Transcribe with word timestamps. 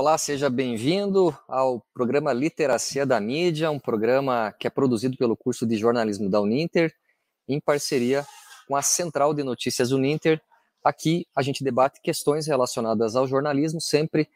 Olá, 0.00 0.16
seja 0.16 0.48
bem-vindo 0.48 1.38
ao 1.46 1.84
programa 1.92 2.32
Literacia 2.32 3.04
da 3.04 3.20
Mídia, 3.20 3.70
um 3.70 3.78
programa 3.78 4.50
que 4.58 4.66
é 4.66 4.70
produzido 4.70 5.14
pelo 5.14 5.36
curso 5.36 5.66
de 5.66 5.76
jornalismo 5.76 6.30
da 6.30 6.40
Uninter, 6.40 6.90
em 7.46 7.60
parceria 7.60 8.24
com 8.66 8.74
a 8.74 8.80
Central 8.80 9.34
de 9.34 9.42
Notícias 9.42 9.92
Uninter. 9.92 10.40
Aqui 10.82 11.26
a 11.36 11.42
gente 11.42 11.62
debate 11.62 12.00
questões 12.02 12.46
relacionadas 12.46 13.14
ao 13.14 13.28
jornalismo, 13.28 13.78
sempre 13.78 14.26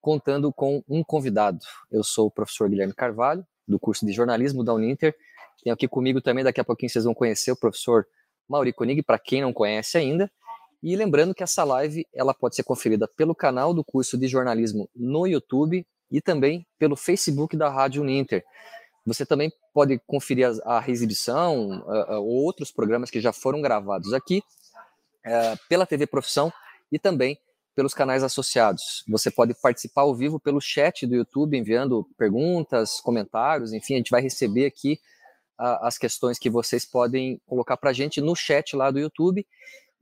contando 0.00 0.52
com 0.52 0.82
um 0.88 1.04
convidado. 1.04 1.60
Eu 1.88 2.02
sou 2.02 2.26
o 2.26 2.30
professor 2.30 2.68
Guilherme 2.68 2.92
Carvalho, 2.92 3.46
do 3.66 3.78
curso 3.78 4.04
de 4.04 4.10
jornalismo 4.10 4.64
da 4.64 4.74
Uninter. 4.74 5.14
Tenho 5.62 5.72
aqui 5.72 5.86
comigo 5.86 6.20
também, 6.20 6.42
daqui 6.42 6.60
a 6.60 6.64
pouquinho 6.64 6.90
vocês 6.90 7.04
vão 7.04 7.14
conhecer 7.14 7.52
o 7.52 7.56
professor 7.56 8.04
Mauri 8.48 8.72
Konig, 8.72 9.04
para 9.04 9.20
quem 9.20 9.40
não 9.40 9.52
conhece 9.52 9.96
ainda. 9.96 10.28
E 10.82 10.96
lembrando 10.96 11.34
que 11.34 11.42
essa 11.42 11.62
live 11.62 12.06
ela 12.12 12.34
pode 12.34 12.56
ser 12.56 12.64
conferida 12.64 13.06
pelo 13.06 13.34
canal 13.34 13.72
do 13.72 13.84
curso 13.84 14.18
de 14.18 14.26
jornalismo 14.26 14.90
no 14.94 15.26
YouTube 15.26 15.86
e 16.10 16.20
também 16.20 16.66
pelo 16.78 16.96
Facebook 16.96 17.56
da 17.56 17.68
Rádio 17.68 18.02
Uninter. 18.02 18.44
Você 19.06 19.24
também 19.24 19.52
pode 19.72 20.00
conferir 20.06 20.48
a, 20.64 20.76
a 20.76 20.80
reexibição 20.80 21.84
ou 22.08 22.44
outros 22.44 22.72
programas 22.72 23.10
que 23.10 23.20
já 23.20 23.32
foram 23.32 23.62
gravados 23.62 24.12
aqui 24.12 24.42
uh, 25.26 25.58
pela 25.68 25.86
TV 25.86 26.06
Profissão 26.06 26.52
e 26.90 26.98
também 26.98 27.38
pelos 27.74 27.94
canais 27.94 28.22
associados. 28.22 29.04
Você 29.08 29.30
pode 29.30 29.54
participar 29.54 30.02
ao 30.02 30.14
vivo 30.14 30.38
pelo 30.38 30.60
chat 30.60 31.06
do 31.06 31.14
YouTube, 31.14 31.56
enviando 31.56 32.06
perguntas, 32.18 33.00
comentários, 33.00 33.72
enfim, 33.72 33.94
a 33.94 33.96
gente 33.98 34.10
vai 34.10 34.20
receber 34.20 34.66
aqui 34.66 35.00
as 35.58 35.96
questões 35.96 36.38
que 36.38 36.50
vocês 36.50 36.84
podem 36.84 37.40
colocar 37.46 37.76
para 37.76 37.90
a 37.90 37.92
gente 37.92 38.20
no 38.20 38.34
chat 38.34 38.74
lá 38.74 38.90
do 38.90 38.98
YouTube 38.98 39.46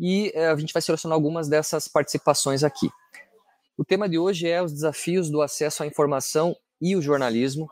e 0.01 0.33
eh, 0.34 0.47
a 0.47 0.56
gente 0.56 0.73
vai 0.73 0.81
selecionar 0.81 1.15
algumas 1.15 1.47
dessas 1.47 1.87
participações 1.87 2.65
aqui. 2.65 2.89
O 3.77 3.84
tema 3.84 4.09
de 4.09 4.19
hoje 4.19 4.48
é 4.48 4.62
os 4.62 4.73
desafios 4.73 5.31
do 5.31 5.42
acesso 5.42 5.83
à 5.83 5.87
informação 5.87 6.57
e 6.81 6.97
o 6.97 7.03
jornalismo. 7.03 7.69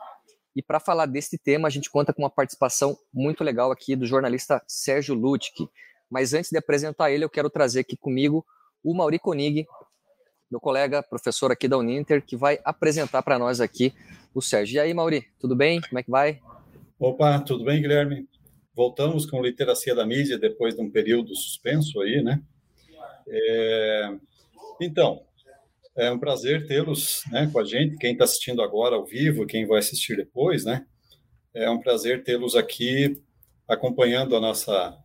E 0.55 0.61
para 0.61 0.79
falar 0.79 1.07
deste 1.07 1.37
tema, 1.37 1.67
a 1.67 1.71
gente 1.71 1.89
conta 1.89 2.13
com 2.13 2.21
uma 2.21 2.29
participação 2.29 2.95
muito 3.11 3.43
legal 3.43 3.71
aqui 3.71 3.95
do 3.95 4.05
jornalista 4.05 4.61
Sérgio 4.67 5.15
Lutke. 5.15 5.67
Mas 6.09 6.33
antes 6.33 6.51
de 6.51 6.57
apresentar 6.57 7.11
ele, 7.11 7.23
eu 7.23 7.29
quero 7.29 7.49
trazer 7.49 7.79
aqui 7.79 7.97
comigo 7.97 8.45
o 8.83 8.95
Mauri 8.95 9.19
Konig, 9.19 9.65
meu 10.49 10.59
colega, 10.59 11.03
professor 11.03 11.51
aqui 11.51 11.67
da 11.67 11.77
Uninter, 11.77 12.23
que 12.23 12.35
vai 12.35 12.59
apresentar 12.63 13.21
para 13.23 13.37
nós 13.39 13.59
aqui 13.59 13.93
o 14.33 14.41
Sérgio. 14.41 14.77
E 14.77 14.79
aí, 14.79 14.93
Mauri, 14.93 15.27
tudo 15.39 15.55
bem? 15.55 15.81
Como 15.81 15.99
é 15.99 16.03
que 16.03 16.11
vai? 16.11 16.39
Opa, 16.99 17.39
tudo 17.39 17.63
bem, 17.63 17.81
Guilherme? 17.81 18.27
Voltamos 18.79 19.25
com 19.25 19.41
literacia 19.41 19.93
da 19.93 20.05
mídia 20.05 20.39
depois 20.39 20.73
de 20.73 20.81
um 20.81 20.89
período 20.89 21.35
suspenso 21.35 21.99
aí, 21.99 22.23
né? 22.23 22.41
É, 23.27 24.15
então, 24.79 25.21
é 25.97 26.09
um 26.09 26.17
prazer 26.17 26.65
tê-los 26.65 27.23
né, 27.29 27.49
com 27.51 27.59
a 27.59 27.65
gente, 27.65 27.97
quem 27.97 28.13
está 28.13 28.23
assistindo 28.23 28.61
agora 28.61 28.95
ao 28.95 29.05
vivo, 29.05 29.45
quem 29.45 29.67
vai 29.67 29.79
assistir 29.79 30.15
depois, 30.15 30.63
né? 30.63 30.85
É 31.53 31.69
um 31.69 31.81
prazer 31.81 32.23
tê-los 32.23 32.55
aqui 32.55 33.21
acompanhando 33.67 34.33
a 34.37 34.39
nossa, 34.39 34.97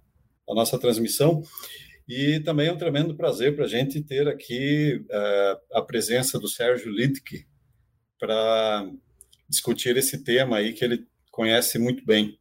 a 0.48 0.54
nossa 0.54 0.78
transmissão. 0.78 1.42
E 2.08 2.38
também 2.44 2.68
é 2.68 2.72
um 2.72 2.78
tremendo 2.78 3.16
prazer 3.16 3.56
para 3.56 3.64
a 3.64 3.68
gente 3.68 4.00
ter 4.00 4.28
aqui 4.28 5.04
é, 5.10 5.58
a 5.72 5.82
presença 5.82 6.38
do 6.38 6.46
Sérgio 6.46 6.92
Lidke 6.92 7.44
para 8.20 8.88
discutir 9.48 9.96
esse 9.96 10.22
tema 10.22 10.58
aí 10.58 10.72
que 10.72 10.84
ele 10.84 11.08
conhece 11.32 11.76
muito 11.76 12.06
bem. 12.06 12.38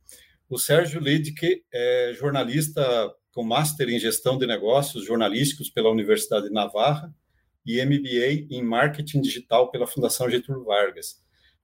O 0.54 0.60
Sérgio 0.60 1.02
Lidke 1.02 1.64
é 1.74 2.14
jornalista 2.14 3.12
com 3.32 3.44
Master 3.44 3.90
em 3.90 3.98
Gestão 3.98 4.38
de 4.38 4.46
Negócios 4.46 5.04
Jornalísticos 5.04 5.68
pela 5.72 5.90
Universidade 5.90 6.46
de 6.46 6.54
Navarra 6.54 7.12
e 7.66 7.84
MBA 7.84 8.46
em 8.52 8.62
Marketing 8.62 9.20
Digital 9.20 9.72
pela 9.72 9.88
Fundação 9.88 10.30
Getúlio 10.30 10.64
Vargas. 10.64 11.20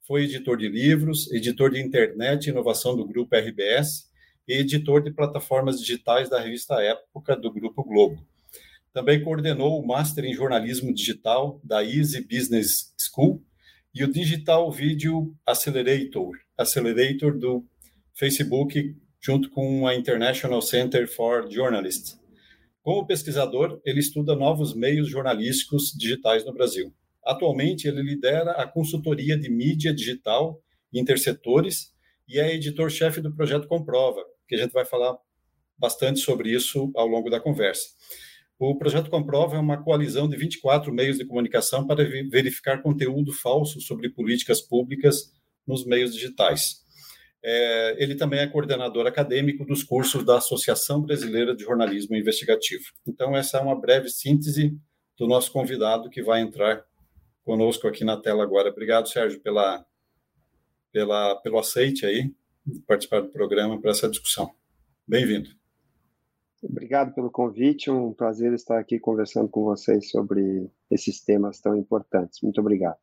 Foi 0.07 0.23
editor 0.23 0.57
de 0.57 0.67
livros, 0.67 1.31
editor 1.31 1.69
de 1.69 1.79
internet 1.79 2.47
e 2.47 2.49
inovação 2.49 2.97
do 2.97 3.05
Grupo 3.05 3.35
RBS 3.35 4.09
e 4.47 4.53
editor 4.53 5.03
de 5.03 5.11
plataformas 5.11 5.79
digitais 5.79 6.27
da 6.27 6.39
revista 6.39 6.81
Época 6.81 7.35
do 7.35 7.53
Grupo 7.53 7.83
Globo. 7.83 8.25
Também 8.91 9.23
coordenou 9.23 9.79
o 9.79 9.85
Master 9.85 10.25
em 10.25 10.33
Jornalismo 10.33 10.91
Digital 10.91 11.61
da 11.63 11.85
Easy 11.85 12.21
Business 12.21 12.91
School 12.97 13.39
e 13.93 14.03
o 14.03 14.11
Digital 14.11 14.71
Video 14.71 15.31
Accelerator, 15.45 16.35
Accelerator 16.57 17.37
do 17.37 17.63
Facebook, 18.19 18.95
junto 19.21 19.49
com 19.49 19.87
a 19.87 19.95
International 19.95 20.61
Center 20.61 21.07
for 21.07 21.49
Journalists. 21.49 22.19
Como 22.81 23.07
pesquisador, 23.07 23.79
ele 23.85 24.01
estuda 24.01 24.35
novos 24.35 24.75
meios 24.75 25.09
jornalísticos 25.09 25.93
digitais 25.97 26.45
no 26.45 26.53
Brasil. 26.53 26.93
Atualmente, 27.25 27.87
ele 27.87 28.01
lidera 28.01 28.51
a 28.51 28.67
consultoria 28.67 29.37
de 29.37 29.49
mídia 29.49 29.93
digital 29.93 30.61
intersetores 30.91 31.93
e 32.27 32.39
é 32.39 32.53
editor-chefe 32.53 33.21
do 33.21 33.33
projeto 33.33 33.67
Comprova, 33.67 34.21
que 34.47 34.55
a 34.55 34.57
gente 34.57 34.73
vai 34.73 34.83
falar 34.83 35.17
bastante 35.77 36.19
sobre 36.19 36.51
isso 36.51 36.91
ao 36.95 37.07
longo 37.07 37.29
da 37.29 37.39
conversa. 37.39 37.87
O 38.57 38.77
projeto 38.77 39.09
Comprova 39.09 39.55
é 39.55 39.59
uma 39.59 39.81
coalizão 39.81 40.27
de 40.27 40.35
24 40.35 40.91
meios 40.91 41.17
de 41.17 41.25
comunicação 41.25 41.87
para 41.87 42.03
verificar 42.03 42.81
conteúdo 42.81 43.31
falso 43.31 43.79
sobre 43.79 44.09
políticas 44.09 44.59
públicas 44.59 45.31
nos 45.65 45.85
meios 45.85 46.13
digitais. 46.13 46.88
É, 47.43 48.03
ele 48.03 48.15
também 48.15 48.39
é 48.39 48.47
coordenador 48.47 49.07
acadêmico 49.07 49.65
dos 49.65 49.83
cursos 49.83 50.25
da 50.25 50.37
Associação 50.37 51.01
Brasileira 51.01 51.55
de 51.55 51.63
Jornalismo 51.63 52.15
Investigativo. 52.15 52.83
Então, 53.07 53.35
essa 53.35 53.57
é 53.57 53.61
uma 53.61 53.79
breve 53.79 54.09
síntese 54.09 54.77
do 55.17 55.27
nosso 55.27 55.51
convidado 55.51 56.09
que 56.09 56.21
vai 56.21 56.41
entrar 56.41 56.83
conosco 57.43 57.87
aqui 57.87 58.03
na 58.03 58.17
tela 58.17 58.43
agora. 58.43 58.69
Obrigado, 58.69 59.07
Sérgio, 59.07 59.39
pela, 59.41 59.85
pela, 60.91 61.35
pelo 61.37 61.59
aceite 61.59 62.05
aí 62.05 62.33
de 62.65 62.79
participar 62.81 63.21
do 63.21 63.29
programa 63.29 63.79
para 63.79 63.91
essa 63.91 64.09
discussão. 64.09 64.51
Bem-vindo. 65.07 65.49
Obrigado 66.61 67.13
pelo 67.15 67.31
convite, 67.31 67.89
um 67.89 68.13
prazer 68.13 68.53
estar 68.53 68.77
aqui 68.77 68.99
conversando 68.99 69.47
com 69.47 69.63
vocês 69.63 70.09
sobre 70.09 70.69
esses 70.91 71.23
temas 71.23 71.61
tão 71.61 71.75
importantes. 71.75 72.41
Muito 72.41 72.59
obrigado. 72.59 72.97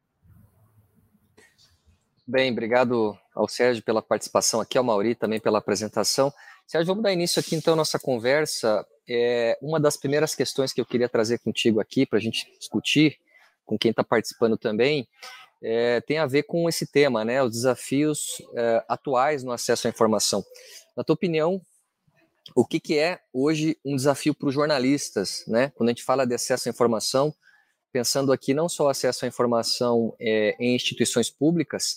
Bem, 2.29 2.51
obrigado 2.51 3.17
ao 3.33 3.47
Sérgio 3.47 3.85
pela 3.85 4.03
participação 4.03 4.61
aqui, 4.61 4.77
ao 4.77 4.83
Mauri 4.83 5.15
também 5.15 5.39
pela 5.39 5.59
apresentação. 5.59 6.33
Sérgio, 6.67 6.89
vamos 6.89 7.05
dar 7.05 7.13
início 7.13 7.39
aqui 7.39 7.55
então 7.55 7.75
à 7.75 7.77
nossa 7.77 8.01
conversa. 8.01 8.85
É, 9.09 9.57
uma 9.63 9.79
das 9.79 9.97
primeiras 9.97 10.35
questões 10.35 10.73
que 10.73 10.81
eu 10.81 10.85
queria 10.85 11.09
trazer 11.09 11.39
contigo 11.39 11.79
aqui 11.79 12.05
para 12.05 12.19
a 12.19 12.21
gente 12.21 12.45
discutir, 12.59 13.17
com 13.65 13.79
quem 13.79 13.93
está 13.93 14.03
participando 14.03 14.59
também, 14.59 15.07
é, 15.63 16.01
tem 16.01 16.19
a 16.19 16.27
ver 16.27 16.43
com 16.43 16.69
esse 16.69 16.91
tema, 16.91 17.25
né, 17.25 17.41
os 17.41 17.53
desafios 17.53 18.43
é, 18.57 18.85
atuais 18.89 19.45
no 19.45 19.53
acesso 19.53 19.87
à 19.87 19.91
informação. 19.91 20.45
Na 20.97 21.05
tua 21.05 21.15
opinião, 21.15 21.61
o 22.57 22.67
que, 22.67 22.81
que 22.81 22.99
é 22.99 23.21
hoje 23.33 23.79
um 23.85 23.95
desafio 23.95 24.35
para 24.35 24.49
os 24.49 24.55
jornalistas, 24.55 25.45
né? 25.47 25.71
Quando 25.77 25.91
a 25.91 25.93
gente 25.93 26.03
fala 26.03 26.27
de 26.27 26.35
acesso 26.35 26.69
à 26.69 26.71
informação, 26.71 27.33
pensando 27.97 28.31
aqui 28.31 28.53
não 28.53 28.69
só 28.69 28.91
acesso 28.91 29.25
à 29.25 29.29
informação 29.29 30.15
é, 30.21 30.55
em 30.61 30.77
instituições 30.77 31.31
públicas, 31.31 31.97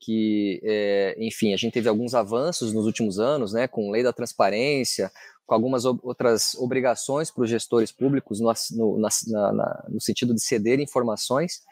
que, 0.00 0.60
é, 0.62 1.16
enfim, 1.18 1.52
a 1.52 1.56
gente 1.56 1.72
teve 1.72 1.88
alguns 1.88 2.14
avanços 2.14 2.72
nos 2.72 2.86
últimos 2.86 3.18
anos, 3.18 3.52
né, 3.52 3.66
com 3.66 3.90
lei 3.90 4.04
da 4.04 4.12
transparência, 4.12 5.10
com 5.44 5.52
algumas 5.52 5.84
outras 5.84 6.54
obrigações 6.54 7.28
para 7.28 7.42
os 7.42 7.50
gestores 7.50 7.90
públicos 7.90 8.38
no, 8.38 8.52
no, 8.70 8.98
na, 9.00 9.08
na, 9.52 9.84
no, 9.88 10.00
sentido 10.00 10.32
de 10.32 10.40
ceder 10.40 10.78
informações, 10.78 11.62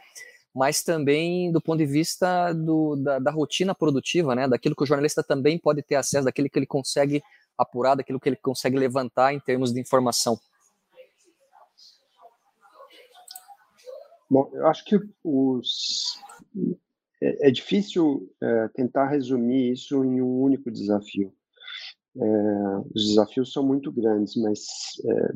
mas 0.52 0.82
também 0.82 1.52
do 1.52 1.61
ponto 1.61 1.78
de 1.78 1.87
vista 1.87 2.52
do, 2.52 2.96
da, 2.96 3.20
da, 3.20 3.31
rotina 3.31 3.72
produtiva, 3.72 4.34
né, 4.34 4.49
daquilo 4.49 4.75
que 4.75 4.82
o 4.82 4.87
jornalista 4.87 5.22
também 5.22 5.61
pode 5.61 5.81
ter 5.81 5.94
acesso, 5.94 6.25
daquilo 6.25 6.50
que 6.50 6.58
ele 6.58 6.67
consegue 6.67 7.22
apurar, 7.56 7.94
daquilo 7.94 8.19
que 8.19 8.28
ele 8.28 8.37
consegue 8.37 8.76
levantar 8.76 9.32
em 9.32 9.38
termos 9.38 9.72
de 9.72 9.81
informação. 9.81 10.40
Bom, 14.31 14.49
eu 14.53 14.67
acho 14.69 14.85
que 14.85 14.97
os 15.25 16.19
é, 17.21 17.49
é 17.49 17.50
difícil 17.50 18.32
é, 18.41 18.69
tentar 18.69 19.09
resumir 19.09 19.73
isso 19.73 20.05
em 20.05 20.23
um 20.23 20.41
único 20.41 20.71
desafio. 20.71 21.32
É, 22.17 22.23
os 22.94 23.09
desafios 23.09 23.53
são 23.53 23.67
muito 23.67 23.91
grandes, 23.91 24.37
mas 24.37 24.61
é, 25.05 25.32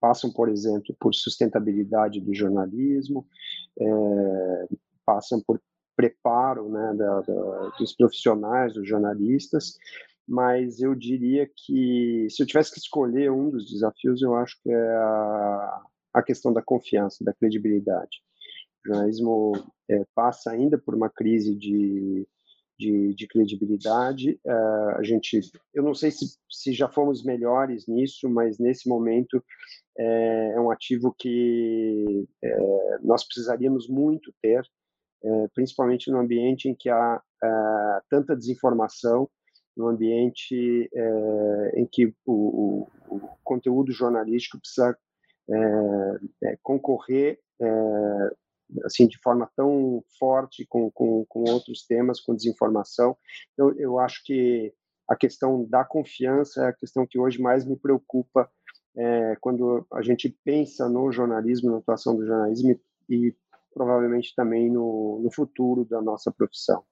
passam, 0.00 0.32
por 0.32 0.48
exemplo, 0.48 0.96
por 0.98 1.14
sustentabilidade 1.14 2.20
do 2.20 2.34
jornalismo, 2.34 3.26
é, 3.78 4.68
passam 5.04 5.40
por 5.40 5.60
preparo 5.94 6.70
né, 6.70 6.94
da, 6.94 7.20
da, 7.20 7.68
dos 7.78 7.94
profissionais, 7.94 8.72
dos 8.72 8.88
jornalistas, 8.88 9.76
mas 10.26 10.80
eu 10.80 10.94
diria 10.94 11.46
que 11.46 12.26
se 12.30 12.42
eu 12.42 12.46
tivesse 12.46 12.72
que 12.72 12.78
escolher 12.78 13.30
um 13.30 13.50
dos 13.50 13.70
desafios, 13.70 14.22
eu 14.22 14.34
acho 14.34 14.56
que 14.62 14.70
é 14.70 14.96
a, 14.96 15.82
a 16.14 16.22
questão 16.22 16.52
da 16.52 16.62
confiança, 16.62 17.22
da 17.22 17.34
credibilidade. 17.34 18.22
O 18.84 18.88
jornalismo 18.88 19.52
é, 19.88 20.04
passa 20.14 20.50
ainda 20.50 20.78
por 20.78 20.94
uma 20.94 21.10
crise 21.10 21.54
de, 21.54 22.26
de, 22.78 23.14
de 23.14 23.28
credibilidade. 23.28 24.40
Uh, 24.44 24.96
a 24.96 25.02
gente, 25.02 25.40
eu 25.74 25.82
não 25.82 25.94
sei 25.94 26.10
se, 26.10 26.38
se 26.48 26.72
já 26.72 26.88
fomos 26.88 27.22
melhores 27.22 27.86
nisso, 27.86 28.28
mas 28.28 28.58
nesse 28.58 28.88
momento 28.88 29.44
é, 29.98 30.52
é 30.54 30.60
um 30.60 30.70
ativo 30.70 31.14
que 31.18 32.26
é, 32.42 32.98
nós 33.02 33.22
precisaríamos 33.24 33.86
muito 33.86 34.32
ter, 34.40 34.64
é, 35.22 35.48
principalmente 35.54 36.10
no 36.10 36.18
ambiente 36.18 36.68
em 36.68 36.74
que 36.74 36.88
há 36.88 37.20
é, 37.44 38.00
tanta 38.08 38.34
desinformação, 38.34 39.28
no 39.76 39.88
ambiente 39.88 40.90
é, 40.92 41.80
em 41.80 41.86
que 41.86 42.06
o, 42.26 42.32
o, 43.08 43.16
o, 43.16 43.20
conteúdo 43.44 43.92
jornalístico 43.92 44.58
precisa 44.58 44.96
é, 46.44 46.56
concorrer 46.62 47.38
assim 48.84 49.06
de 49.06 49.18
forma 49.18 49.50
tão 49.56 50.02
forte 50.18 50.66
com, 50.68 50.90
com, 50.90 51.24
com 51.26 51.44
outros 51.50 51.84
temas, 51.86 52.20
com 52.20 52.34
desinformação. 52.34 53.16
Então, 53.52 53.72
eu 53.78 53.98
acho 53.98 54.22
que 54.24 54.72
a 55.08 55.16
questão 55.16 55.64
da 55.68 55.84
confiança 55.84 56.64
é 56.64 56.68
a 56.68 56.72
questão 56.72 57.06
que 57.06 57.18
hoje 57.18 57.40
mais 57.40 57.66
me 57.66 57.76
preocupa 57.76 58.48
é, 58.96 59.36
quando 59.40 59.86
a 59.92 60.02
gente 60.02 60.28
pensa 60.44 60.88
no 60.88 61.10
jornalismo, 61.10 61.70
na 61.70 61.78
atuação 61.78 62.16
do 62.16 62.24
jornalismo 62.24 62.70
e, 62.70 62.80
e 63.28 63.36
provavelmente 63.72 64.34
também 64.34 64.70
no, 64.70 65.20
no, 65.22 65.32
futuro 65.32 65.84
da 65.84 66.00
nossa 66.00 66.30
profissão. 66.30 66.84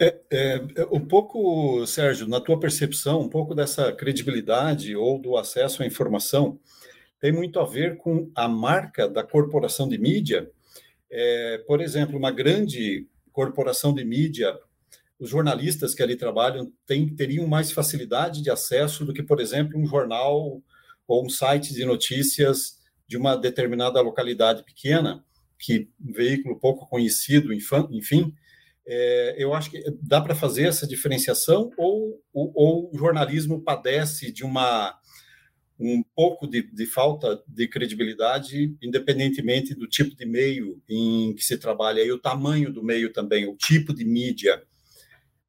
É, 0.00 0.20
é, 0.30 0.54
é, 0.76 0.86
um 0.90 1.06
pouco, 1.06 1.86
Sérgio, 1.86 2.26
na 2.26 2.40
tua 2.40 2.58
percepção, 2.58 3.20
um 3.20 3.28
pouco 3.28 3.54
dessa 3.54 3.92
credibilidade 3.92 4.96
ou 4.96 5.18
do 5.18 5.36
acesso 5.36 5.82
à 5.82 5.86
informação 5.86 6.58
tem 7.24 7.32
muito 7.32 7.58
a 7.58 7.64
ver 7.64 7.96
com 7.96 8.30
a 8.34 8.46
marca 8.46 9.08
da 9.08 9.24
corporação 9.24 9.88
de 9.88 9.96
mídia. 9.96 10.50
É, 11.10 11.56
por 11.66 11.80
exemplo, 11.80 12.18
uma 12.18 12.30
grande 12.30 13.08
corporação 13.32 13.94
de 13.94 14.04
mídia, 14.04 14.54
os 15.18 15.30
jornalistas 15.30 15.94
que 15.94 16.02
ali 16.02 16.16
trabalham 16.16 16.70
tem, 16.86 17.08
teriam 17.16 17.46
mais 17.46 17.72
facilidade 17.72 18.42
de 18.42 18.50
acesso 18.50 19.06
do 19.06 19.14
que, 19.14 19.22
por 19.22 19.40
exemplo, 19.40 19.80
um 19.80 19.86
jornal 19.86 20.62
ou 21.08 21.24
um 21.24 21.30
site 21.30 21.72
de 21.72 21.86
notícias 21.86 22.78
de 23.08 23.16
uma 23.16 23.36
determinada 23.36 24.02
localidade 24.02 24.62
pequena, 24.62 25.24
que 25.58 25.88
um 26.06 26.12
veículo 26.12 26.60
pouco 26.60 26.86
conhecido, 26.86 27.54
enfim. 27.54 28.34
É, 28.86 29.34
eu 29.38 29.54
acho 29.54 29.70
que 29.70 29.82
dá 30.02 30.20
para 30.20 30.34
fazer 30.34 30.64
essa 30.64 30.86
diferenciação 30.86 31.70
ou, 31.78 32.22
ou, 32.34 32.52
ou 32.54 32.90
o 32.94 32.98
jornalismo 32.98 33.62
padece 33.62 34.30
de 34.30 34.44
uma 34.44 34.94
um 35.78 36.02
pouco 36.14 36.46
de, 36.46 36.62
de, 36.62 36.86
falta 36.86 37.42
de 37.48 37.66
credibilidade, 37.66 38.76
independentemente 38.80 39.74
do 39.74 39.88
tipo 39.88 40.14
de 40.14 40.24
meio 40.24 40.80
em 40.88 41.34
que 41.34 41.44
se 41.44 41.58
trabalha 41.58 42.02
e 42.02 42.12
o 42.12 42.18
tamanho 42.18 42.72
do 42.72 42.82
meio 42.82 43.12
também, 43.12 43.46
o 43.46 43.56
tipo 43.56 43.92
de 43.92 44.04
mídia. 44.04 44.62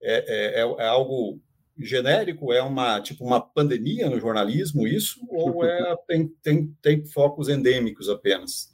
É, 0.01 0.15
é, 0.27 0.61
é, 0.61 0.85
é 0.85 0.87
algo 0.87 1.39
genérico? 1.77 2.51
É 2.51 2.61
uma 2.61 3.01
tipo 3.01 3.23
uma 3.23 3.39
pandemia 3.39 4.09
no 4.09 4.19
jornalismo 4.19 4.87
isso? 4.87 5.19
Ou 5.29 5.63
é, 5.63 5.95
tem, 6.07 6.27
tem, 6.41 6.75
tem 6.81 7.05
focos 7.05 7.49
endêmicos 7.49 8.09
apenas? 8.09 8.71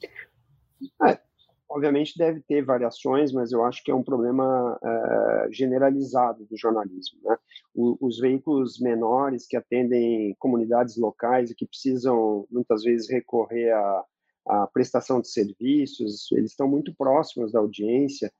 Obviamente 1.74 2.18
deve 2.18 2.42
ter 2.42 2.62
variações, 2.62 3.32
mas 3.32 3.50
eu 3.50 3.64
acho 3.64 3.82
que 3.82 3.90
é 3.90 3.94
um 3.94 4.02
problema 4.02 4.76
uh, 4.76 5.50
generalizado 5.50 6.44
do 6.44 6.54
jornalismo. 6.54 7.18
Né? 7.24 7.34
O, 7.74 7.96
os 7.98 8.18
veículos 8.18 8.78
menores 8.78 9.46
que 9.46 9.56
atendem 9.56 10.36
comunidades 10.38 10.98
locais 10.98 11.50
e 11.50 11.54
que 11.54 11.66
precisam 11.66 12.46
muitas 12.50 12.82
vezes 12.82 13.08
recorrer 13.08 13.70
à, 13.70 14.04
à 14.48 14.66
prestação 14.66 15.18
de 15.18 15.28
serviços, 15.28 16.30
eles 16.32 16.50
estão 16.50 16.68
muito 16.68 16.94
próximos 16.94 17.52
da 17.52 17.60
audiência 17.60 18.30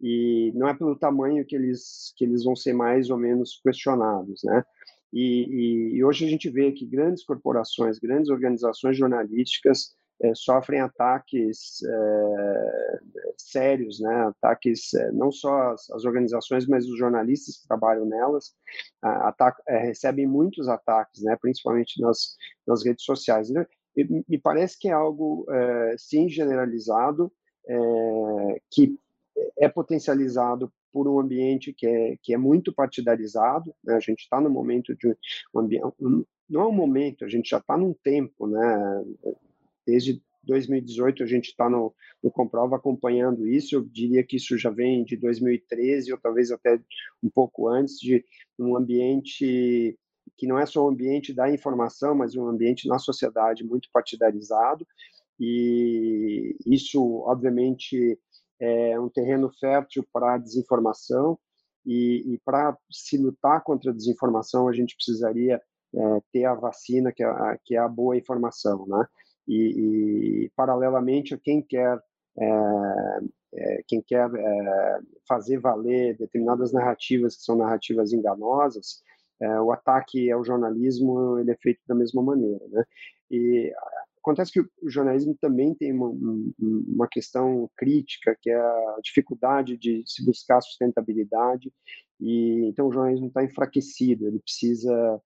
e 0.00 0.50
não 0.56 0.66
é 0.66 0.74
pelo 0.74 0.96
tamanho 0.96 1.46
que 1.46 1.54
eles 1.54 2.12
que 2.16 2.24
eles 2.24 2.42
vão 2.42 2.56
ser 2.56 2.72
mais 2.72 3.08
ou 3.08 3.16
menos 3.16 3.60
questionados, 3.62 4.42
né? 4.42 4.64
E, 5.12 5.44
e, 5.44 5.96
e 5.96 6.04
hoje 6.04 6.24
a 6.24 6.28
gente 6.28 6.50
vê 6.50 6.72
que 6.72 6.86
grandes 6.86 7.24
corporações, 7.24 8.00
grandes 8.00 8.30
organizações 8.30 8.96
jornalísticas 8.96 9.94
é, 10.22 10.34
sofrem 10.34 10.80
ataques 10.80 11.82
é, 11.82 12.98
sérios, 13.36 14.00
né? 14.00 14.14
ataques 14.28 14.92
é, 14.94 15.10
não 15.12 15.32
só 15.32 15.72
as, 15.72 15.90
as, 15.90 16.04
organizações, 16.04 16.66
mas 16.66 16.86
os 16.86 16.98
jornalistas 16.98 17.58
que 17.58 17.66
trabalham 17.66 18.04
nelas 18.04 18.54
ataca, 19.02 19.62
é, 19.66 19.78
recebem 19.78 20.26
muitos 20.26 20.68
ataques, 20.68 21.22
né? 21.22 21.36
principalmente 21.40 22.00
nas, 22.00 22.36
nas 22.66 22.84
redes 22.84 23.04
sociais. 23.04 23.48
Né? 23.50 23.66
E, 23.96 24.04
me 24.28 24.38
parece 24.38 24.78
que 24.78 24.88
é 24.88 24.92
algo, 24.92 25.46
é, 25.50 25.94
sim, 25.98 26.28
generalizado, 26.28 27.32
é, 27.66 28.60
que 28.70 28.98
é 29.58 29.68
potencializado 29.68 30.72
por 30.92 31.08
um 31.08 31.20
ambiente 31.20 31.72
que 31.72 31.86
é, 31.86 32.16
que 32.22 32.34
é 32.34 32.36
muito 32.36 32.74
partidarizado. 32.74 33.74
Né? 33.82 33.94
A 33.94 34.00
gente 34.00 34.20
está 34.20 34.40
no 34.40 34.50
momento 34.50 34.94
de 34.96 35.16
um 35.54 35.60
ambiente. 35.60 35.86
Não 36.48 36.62
é 36.62 36.66
um 36.66 36.72
momento, 36.72 37.24
a 37.24 37.28
gente 37.28 37.50
já 37.50 37.58
está 37.58 37.76
num 37.76 37.94
tempo, 37.94 38.48
né? 38.48 39.04
Desde 39.90 40.22
2018 40.44 41.24
a 41.24 41.26
gente 41.26 41.46
está 41.46 41.68
no, 41.68 41.92
no 42.22 42.30
Comprova 42.30 42.76
acompanhando 42.76 43.46
isso. 43.46 43.74
Eu 43.74 43.82
diria 43.82 44.22
que 44.22 44.36
isso 44.36 44.56
já 44.56 44.70
vem 44.70 45.04
de 45.04 45.16
2013 45.16 46.12
ou 46.12 46.18
talvez 46.18 46.52
até 46.52 46.80
um 47.20 47.28
pouco 47.28 47.68
antes 47.68 47.98
de 47.98 48.24
um 48.56 48.76
ambiente 48.76 49.98
que 50.36 50.46
não 50.46 50.58
é 50.58 50.64
só 50.64 50.86
um 50.86 50.90
ambiente 50.90 51.34
da 51.34 51.52
informação, 51.52 52.14
mas 52.14 52.36
um 52.36 52.46
ambiente 52.46 52.86
na 52.86 52.98
sociedade 52.98 53.64
muito 53.64 53.88
partidarizado. 53.92 54.86
E 55.38 56.56
isso, 56.64 57.02
obviamente, 57.26 58.18
é 58.60 58.98
um 59.00 59.08
terreno 59.08 59.50
fértil 59.58 60.06
para 60.12 60.34
a 60.34 60.38
desinformação. 60.38 61.36
E, 61.84 62.34
e 62.34 62.38
para 62.44 62.76
se 62.90 63.18
lutar 63.18 63.64
contra 63.64 63.90
a 63.90 63.94
desinformação, 63.94 64.68
a 64.68 64.72
gente 64.72 64.94
precisaria 64.94 65.60
é, 65.94 66.20
ter 66.32 66.44
a 66.44 66.54
vacina, 66.54 67.12
que 67.12 67.24
é 67.24 67.58
que 67.64 67.74
é 67.74 67.78
a 67.78 67.88
boa 67.88 68.16
informação, 68.16 68.86
né? 68.86 69.04
E, 69.50 70.44
e 70.44 70.50
paralelamente 70.54 71.36
quem 71.38 71.60
quer 71.60 72.00
é, 72.38 73.20
é, 73.52 73.82
quem 73.86 74.00
quer 74.00 74.30
é, 74.32 75.00
fazer 75.28 75.58
valer 75.58 76.16
determinadas 76.16 76.72
narrativas 76.72 77.36
que 77.36 77.42
são 77.42 77.56
narrativas 77.56 78.12
enganosas, 78.12 79.02
é, 79.40 79.60
o 79.60 79.72
ataque 79.72 80.30
ao 80.30 80.44
jornalismo 80.44 81.38
ele 81.38 81.50
é 81.50 81.56
feito 81.56 81.80
da 81.86 81.94
mesma 81.94 82.22
maneira, 82.22 82.64
né? 82.68 82.84
E 83.30 83.72
acontece 84.18 84.52
que 84.52 84.60
o 84.60 84.88
jornalismo 84.88 85.36
também 85.40 85.74
tem 85.74 85.92
uma, 85.92 86.12
uma 86.58 87.08
questão 87.08 87.68
crítica 87.76 88.36
que 88.40 88.50
é 88.50 88.56
a 88.56 88.98
dificuldade 89.02 89.76
de 89.76 90.02
se 90.06 90.24
buscar 90.24 90.60
sustentabilidade 90.60 91.72
e 92.20 92.66
então 92.68 92.86
o 92.86 92.92
jornalismo 92.92 93.28
está 93.28 93.42
enfraquecido, 93.42 94.26
ele 94.26 94.38
precisa 94.40 95.20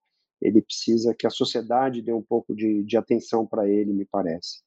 ele 0.45 0.61
precisa 0.61 1.15
que 1.15 1.27
a 1.27 1.31
sociedade 1.31 2.03
dê 2.03 2.13
um 2.13 2.23
pouco 2.23 2.55
de, 2.55 2.85
de 2.85 2.97
atenção 2.99 3.47
para 3.47 3.67
ele, 3.67 3.95
me 3.95 4.05
parece. 4.05 4.63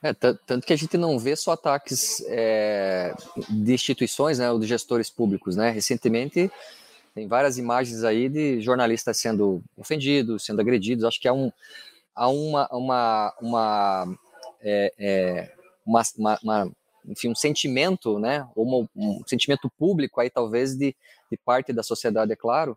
É, 0.00 0.12
tanto 0.12 0.66
que 0.66 0.72
a 0.72 0.76
gente 0.76 0.96
não 0.96 1.18
vê 1.18 1.34
só 1.34 1.52
ataques 1.52 2.22
é, 2.28 3.14
de 3.48 3.72
instituições, 3.72 4.38
né, 4.38 4.50
ou 4.50 4.60
de 4.60 4.66
gestores 4.66 5.10
públicos, 5.10 5.56
né? 5.56 5.70
Recentemente 5.70 6.50
tem 7.14 7.26
várias 7.26 7.58
imagens 7.58 8.04
aí 8.04 8.28
de 8.28 8.60
jornalistas 8.60 9.16
sendo 9.18 9.62
ofendidos, 9.76 10.44
sendo 10.44 10.60
agredidos. 10.60 11.04
Acho 11.04 11.20
que 11.20 11.28
há 11.28 11.32
um, 11.32 11.50
há 12.14 12.28
uma, 12.28 12.68
uma, 12.70 13.34
uma, 13.40 14.18
é, 14.60 14.92
é, 14.98 15.54
uma, 15.86 16.02
uma, 16.18 16.38
uma 16.42 16.72
enfim, 17.06 17.28
um 17.30 17.34
sentimento, 17.34 18.18
né, 18.18 18.46
ou 18.54 18.88
um 18.94 19.22
sentimento 19.26 19.70
público 19.70 20.20
aí 20.20 20.28
talvez 20.30 20.76
de, 20.76 20.94
de 21.30 21.36
parte 21.36 21.72
da 21.72 21.82
sociedade, 21.82 22.32
é 22.32 22.36
claro, 22.36 22.76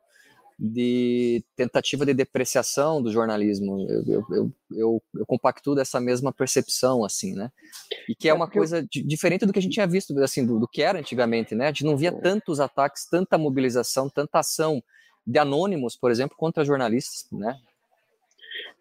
de 0.60 1.44
tentativa 1.56 2.06
de 2.06 2.14
depreciação 2.14 3.02
do 3.02 3.12
jornalismo. 3.12 3.86
Eu, 3.90 4.04
eu, 4.08 4.54
eu, 4.72 5.04
eu, 5.16 5.26
compactuo 5.26 5.76
dessa 5.76 6.00
mesma 6.00 6.34
percepção, 6.34 7.06
assim, 7.06 7.34
né? 7.34 7.52
E 8.10 8.16
que 8.16 8.28
é, 8.28 8.32
é 8.32 8.34
uma 8.34 8.50
coisa 8.50 8.86
diferente 8.90 9.46
do 9.46 9.54
que 9.54 9.60
a 9.60 9.62
gente 9.62 9.74
tinha 9.74 9.86
visto, 9.86 10.18
assim, 10.20 10.46
do, 10.46 10.60
do, 10.60 10.68
que 10.68 10.82
era 10.82 11.00
antigamente, 11.00 11.54
né? 11.54 11.66
A 11.66 11.68
gente 11.68 11.86
não 11.86 11.96
via 11.96 12.10
é. 12.10 12.12
tantos 12.12 12.60
ataques, 12.60 13.08
tanta 13.08 13.38
mobilização, 13.38 14.10
tanta 14.10 14.40
ação 14.40 14.82
de 15.26 15.38
anônimos, 15.38 15.96
por 15.96 16.10
exemplo, 16.10 16.36
contra 16.36 16.66
jornalistas, 16.66 17.28
né? 17.32 17.56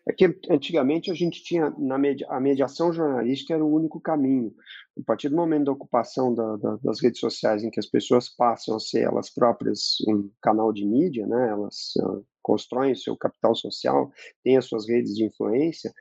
É 0.09 0.13
que 0.13 0.39
antigamente 0.49 1.11
a 1.11 1.15
gente 1.15 1.43
tinha 1.43 1.75
na 1.77 1.99
media, 1.99 2.27
a 2.31 2.39
mediação 2.39 2.93
jornalística 2.93 3.53
era 3.53 3.65
o 3.65 3.75
único 3.75 4.01
caminho. 4.01 4.55
A 4.99 5.03
partir 5.05 5.29
do 5.29 5.37
momento 5.37 5.65
da 5.65 5.73
ocupação 5.73 6.33
da, 6.33 6.57
da, 6.57 6.77
das 6.77 7.03
redes 7.03 7.19
sociais, 7.19 7.65
em 7.65 7.71
que 7.71 7.81
as 7.81 7.87
pessoas 7.87 8.29
passam 8.29 8.77
a 8.77 8.81
ser 8.81 9.03
elas 9.03 9.29
próprias 9.29 9.97
um 10.07 10.31
canal 10.41 10.73
de 10.73 10.87
mídia, 10.87 11.27
né? 11.27 11.49
Elas 11.51 11.93
uh, 11.97 12.25
constroem 12.41 12.93
o 12.93 12.97
seu 12.97 13.17
capital 13.17 13.57
social, 13.57 14.13
têm 14.45 14.57
as 14.57 14.67
suas 14.67 14.89
redes 14.89 15.17
de 15.17 15.25
influência, 15.25 15.93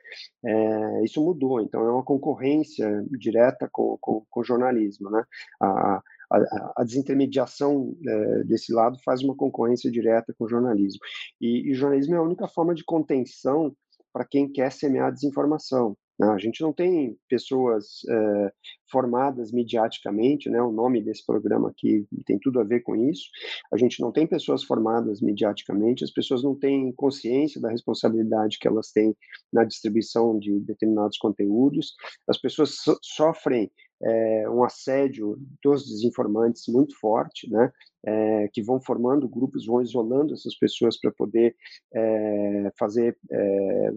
é, 0.44 1.04
isso 1.04 1.20
mudou. 1.20 1.60
Então 1.60 1.84
é 1.84 1.90
uma 1.90 2.04
concorrência 2.04 3.04
direta 3.18 3.68
com, 3.72 3.98
com, 4.00 4.24
com 4.30 4.40
o 4.40 4.44
jornalismo, 4.44 5.10
né? 5.10 5.24
A, 5.60 6.00
a, 6.30 6.72
a, 6.76 6.84
desintermediação 6.84 7.96
é, 8.06 8.44
desse 8.44 8.72
lado 8.72 8.96
faz 9.04 9.22
uma 9.22 9.34
concorrência 9.34 9.90
direta 9.90 10.32
com 10.38 10.44
o 10.44 10.48
jornalismo. 10.48 11.00
E, 11.40 11.68
e, 11.68 11.72
o 11.72 11.74
jornalismo 11.74 12.14
é 12.14 12.18
a 12.18 12.22
única 12.22 12.46
forma 12.46 12.74
de 12.74 12.84
contenção 12.84 13.74
para 14.16 14.24
quem 14.24 14.50
quer 14.50 14.72
semear 14.72 15.12
desinformação. 15.12 15.94
Né? 16.18 16.26
A 16.28 16.38
gente 16.38 16.62
não 16.62 16.72
tem 16.72 17.14
pessoas 17.28 18.00
é, 18.08 18.52
formadas 18.90 19.52
mediaticamente, 19.52 20.48
né? 20.48 20.62
O 20.62 20.72
nome 20.72 21.04
desse 21.04 21.22
programa 21.26 21.68
aqui 21.68 22.06
tem 22.24 22.38
tudo 22.38 22.58
a 22.58 22.64
ver 22.64 22.80
com 22.80 22.96
isso. 22.96 23.28
A 23.70 23.76
gente 23.76 24.00
não 24.00 24.10
tem 24.10 24.26
pessoas 24.26 24.64
formadas 24.64 25.20
mediaticamente, 25.20 26.02
as 26.02 26.10
pessoas 26.10 26.42
não 26.42 26.54
têm 26.54 26.90
consciência 26.92 27.60
da 27.60 27.68
responsabilidade 27.68 28.56
que 28.58 28.66
elas 28.66 28.90
têm 28.90 29.14
na 29.52 29.64
distribuição 29.64 30.38
de 30.38 30.60
determinados 30.60 31.18
conteúdos. 31.18 31.92
As 32.26 32.40
pessoas 32.40 32.76
so 32.76 32.96
sofrem 33.02 33.70
é, 34.02 34.48
um 34.48 34.62
assédio 34.64 35.36
dos 35.62 35.86
desinformantes 35.86 36.64
muito 36.68 36.98
forte, 36.98 37.50
né? 37.50 37.72
É, 38.04 38.48
que 38.52 38.62
vão 38.62 38.80
formando 38.80 39.28
grupos, 39.28 39.66
vão 39.66 39.82
isolando 39.82 40.32
essas 40.32 40.56
pessoas 40.56 40.98
para 41.00 41.10
poder 41.10 41.56
é, 41.92 42.72
fazer 42.78 43.18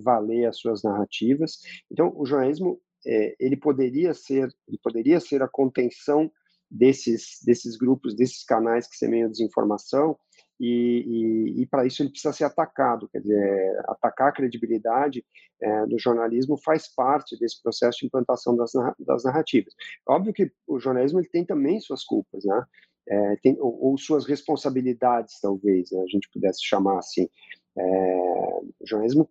valer 0.02 0.46
as 0.46 0.58
suas 0.58 0.82
narrativas. 0.82 1.60
Então, 1.92 2.12
o 2.16 2.26
jornalismo 2.26 2.82
ele 3.40 3.56
poderia 3.56 4.14
ser, 4.14 4.50
ele 4.68 4.80
poderia 4.84 5.20
ser 5.20 5.44
a 5.44 5.48
contenção 5.48 6.32
desses 6.70 7.40
desses 7.46 7.78
grupos, 7.78 8.16
desses 8.16 8.44
canais 8.44 8.88
que 8.88 8.98
semeiam 8.98 9.30
desinformação 9.30 10.18
e, 10.60 11.56
e, 11.58 11.62
e 11.62 11.66
para 11.66 11.86
isso 11.86 12.02
ele 12.02 12.10
precisa 12.10 12.34
ser 12.34 12.44
atacado, 12.44 13.08
quer 13.10 13.22
dizer, 13.22 13.82
atacar 13.88 14.30
a 14.30 14.32
credibilidade 14.32 15.26
é, 15.62 15.86
do 15.86 15.98
jornalismo 15.98 16.58
faz 16.58 16.94
parte 16.94 17.38
desse 17.40 17.62
processo 17.62 18.00
de 18.00 18.08
implantação 18.08 18.56
das, 18.56 18.72
das 19.00 19.24
narrativas. 19.24 19.74
Óbvio 20.08 20.34
que 20.34 20.52
o 20.68 20.80
jornalismo 20.80 21.20
ele 21.20 21.30
tem 21.30 21.46
também 21.46 21.80
suas 21.80 22.04
culpas, 22.04 22.44
né? 22.44 22.64
É, 23.08 23.36
tem, 23.38 23.58
ou, 23.60 23.86
ou, 23.86 23.98
suas 23.98 24.26
responsabilidades, 24.26 25.40
talvez, 25.42 25.90
né? 25.92 26.02
a 26.02 26.08
gente 26.08 26.30
pudesse 26.32 26.60
chamar 26.64 27.00
assim. 27.00 27.28
É, 27.76 28.20
o 28.80 28.86
jornalismo 28.86 29.28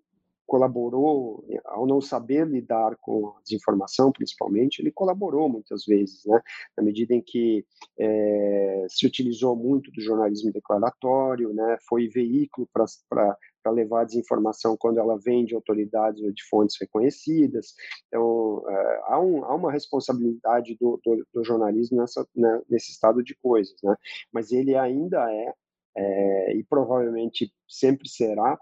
colaborou, 0.48 1.44
ao 1.66 1.86
não 1.86 2.00
saber 2.00 2.48
lidar 2.48 2.96
com 3.02 3.28
a 3.28 3.42
desinformação, 3.42 4.10
principalmente, 4.10 4.80
ele 4.80 4.90
colaborou 4.90 5.46
muitas 5.46 5.84
vezes, 5.84 6.24
né? 6.24 6.40
Na 6.74 6.82
medida 6.82 7.14
em 7.14 7.20
que 7.20 7.66
é, 7.98 8.86
se 8.88 9.06
utilizou 9.06 9.54
muito 9.54 9.92
do 9.92 10.00
jornalismo 10.00 10.50
declaratório, 10.50 11.52
né? 11.52 11.76
Foi 11.86 12.08
veículo 12.08 12.66
para 12.72 13.36
levar 13.70 14.00
a 14.00 14.04
desinformação 14.04 14.74
quando 14.74 14.98
ela 14.98 15.18
vem 15.18 15.44
de 15.44 15.54
autoridades 15.54 16.22
ou 16.22 16.32
de 16.32 16.42
fontes 16.48 16.78
reconhecidas. 16.80 17.74
Então, 18.06 18.64
é, 18.66 19.00
há, 19.04 19.20
um, 19.20 19.44
há, 19.44 19.54
uma 19.54 19.70
responsabilidade 19.70 20.78
do, 20.80 20.98
do, 21.04 21.26
do 21.34 21.44
jornalismo 21.44 21.98
nessa, 21.98 22.26
né, 22.34 22.62
nesse 22.70 22.90
estado 22.90 23.22
de 23.22 23.36
coisas, 23.36 23.76
né? 23.82 23.94
Mas 24.32 24.50
ele 24.50 24.74
ainda 24.74 25.30
é, 25.30 25.52
é 25.94 26.56
e 26.56 26.64
provavelmente 26.64 27.52
sempre 27.68 28.08
será 28.08 28.58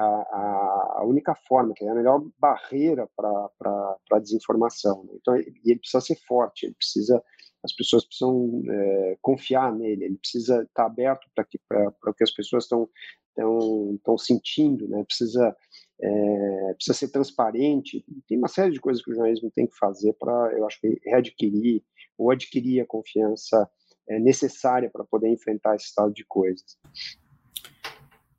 a, 0.00 0.98
a, 1.00 1.04
única 1.04 1.34
forma, 1.34 1.72
que 1.74 1.84
é 1.84 1.88
a 1.88 1.94
melhor 1.94 2.24
barreira 2.38 3.08
para 3.16 3.96
a 4.12 4.18
desinformação. 4.18 5.04
Né? 5.04 5.12
Então, 5.20 5.36
e 5.36 5.52
ele 5.64 5.80
precisa 5.80 6.00
ser 6.00 6.16
forte, 6.26 6.66
ele 6.66 6.74
precisa, 6.74 7.22
as 7.62 7.72
pessoas 7.72 8.04
precisam 8.04 8.62
é, 8.68 9.18
confiar 9.22 9.72
nele, 9.72 10.04
ele 10.04 10.18
precisa 10.18 10.62
estar 10.62 10.82
tá 10.82 10.86
aberto 10.86 11.28
para 11.34 12.10
o 12.10 12.14
que 12.14 12.24
as 12.24 12.32
pessoas 12.32 12.64
estão 12.64 12.88
estão 13.36 14.16
sentindo, 14.16 14.86
né? 14.88 15.02
Precisa 15.02 15.56
é, 16.00 16.74
precisa 16.74 16.94
ser 16.94 17.08
transparente. 17.08 18.04
Tem 18.28 18.38
uma 18.38 18.48
série 18.48 18.72
de 18.72 18.80
coisas 18.80 19.02
que 19.02 19.10
o 19.10 19.14
jornalismo 19.14 19.50
tem 19.50 19.66
que 19.66 19.76
fazer 19.76 20.12
para, 20.14 20.52
eu 20.56 20.66
acho 20.66 20.80
que 20.80 21.00
readquirir 21.04 21.82
ou 22.18 22.30
adquirir 22.30 22.80
a 22.80 22.86
confiança 22.86 23.68
é, 24.08 24.18
necessária 24.18 24.90
para 24.90 25.04
poder 25.04 25.28
enfrentar 25.28 25.76
esse 25.76 25.86
estado 25.86 26.12
de 26.12 26.24
coisas. 26.24 26.78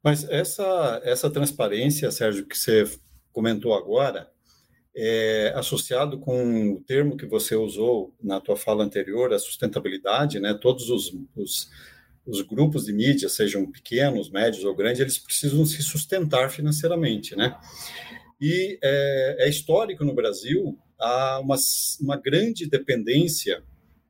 Mas 0.05 0.23
essa, 0.29 1.01
essa 1.03 1.31
transparência, 1.31 2.11
Sérgio, 2.11 2.45
que 2.45 2.55
você 2.55 2.87
comentou 3.33 3.73
agora, 3.73 4.29
é 4.95 5.51
associado 5.55 6.19
com 6.19 6.73
o 6.73 6.81
termo 6.81 7.17
que 7.17 7.25
você 7.25 7.55
usou 7.55 8.13
na 8.21 8.39
tua 8.39 8.55
fala 8.55 8.83
anterior, 8.83 9.33
a 9.33 9.39
sustentabilidade, 9.39 10.39
né? 10.39 10.53
Todos 10.53 10.91
os, 10.91 11.11
os, 11.35 11.71
os 12.23 12.41
grupos 12.43 12.85
de 12.85 12.93
mídia, 12.93 13.27
sejam 13.27 13.65
pequenos, 13.71 14.29
médios 14.29 14.63
ou 14.63 14.75
grandes, 14.75 15.01
eles 15.01 15.17
precisam 15.17 15.65
se 15.65 15.81
sustentar 15.81 16.51
financeiramente, 16.51 17.35
né? 17.35 17.57
E 18.39 18.77
é, 18.83 19.47
é 19.47 19.49
histórico 19.49 20.05
no 20.05 20.13
Brasil 20.13 20.77
há 20.99 21.39
uma, 21.39 21.55
uma 21.99 22.15
grande 22.15 22.69
dependência, 22.69 23.63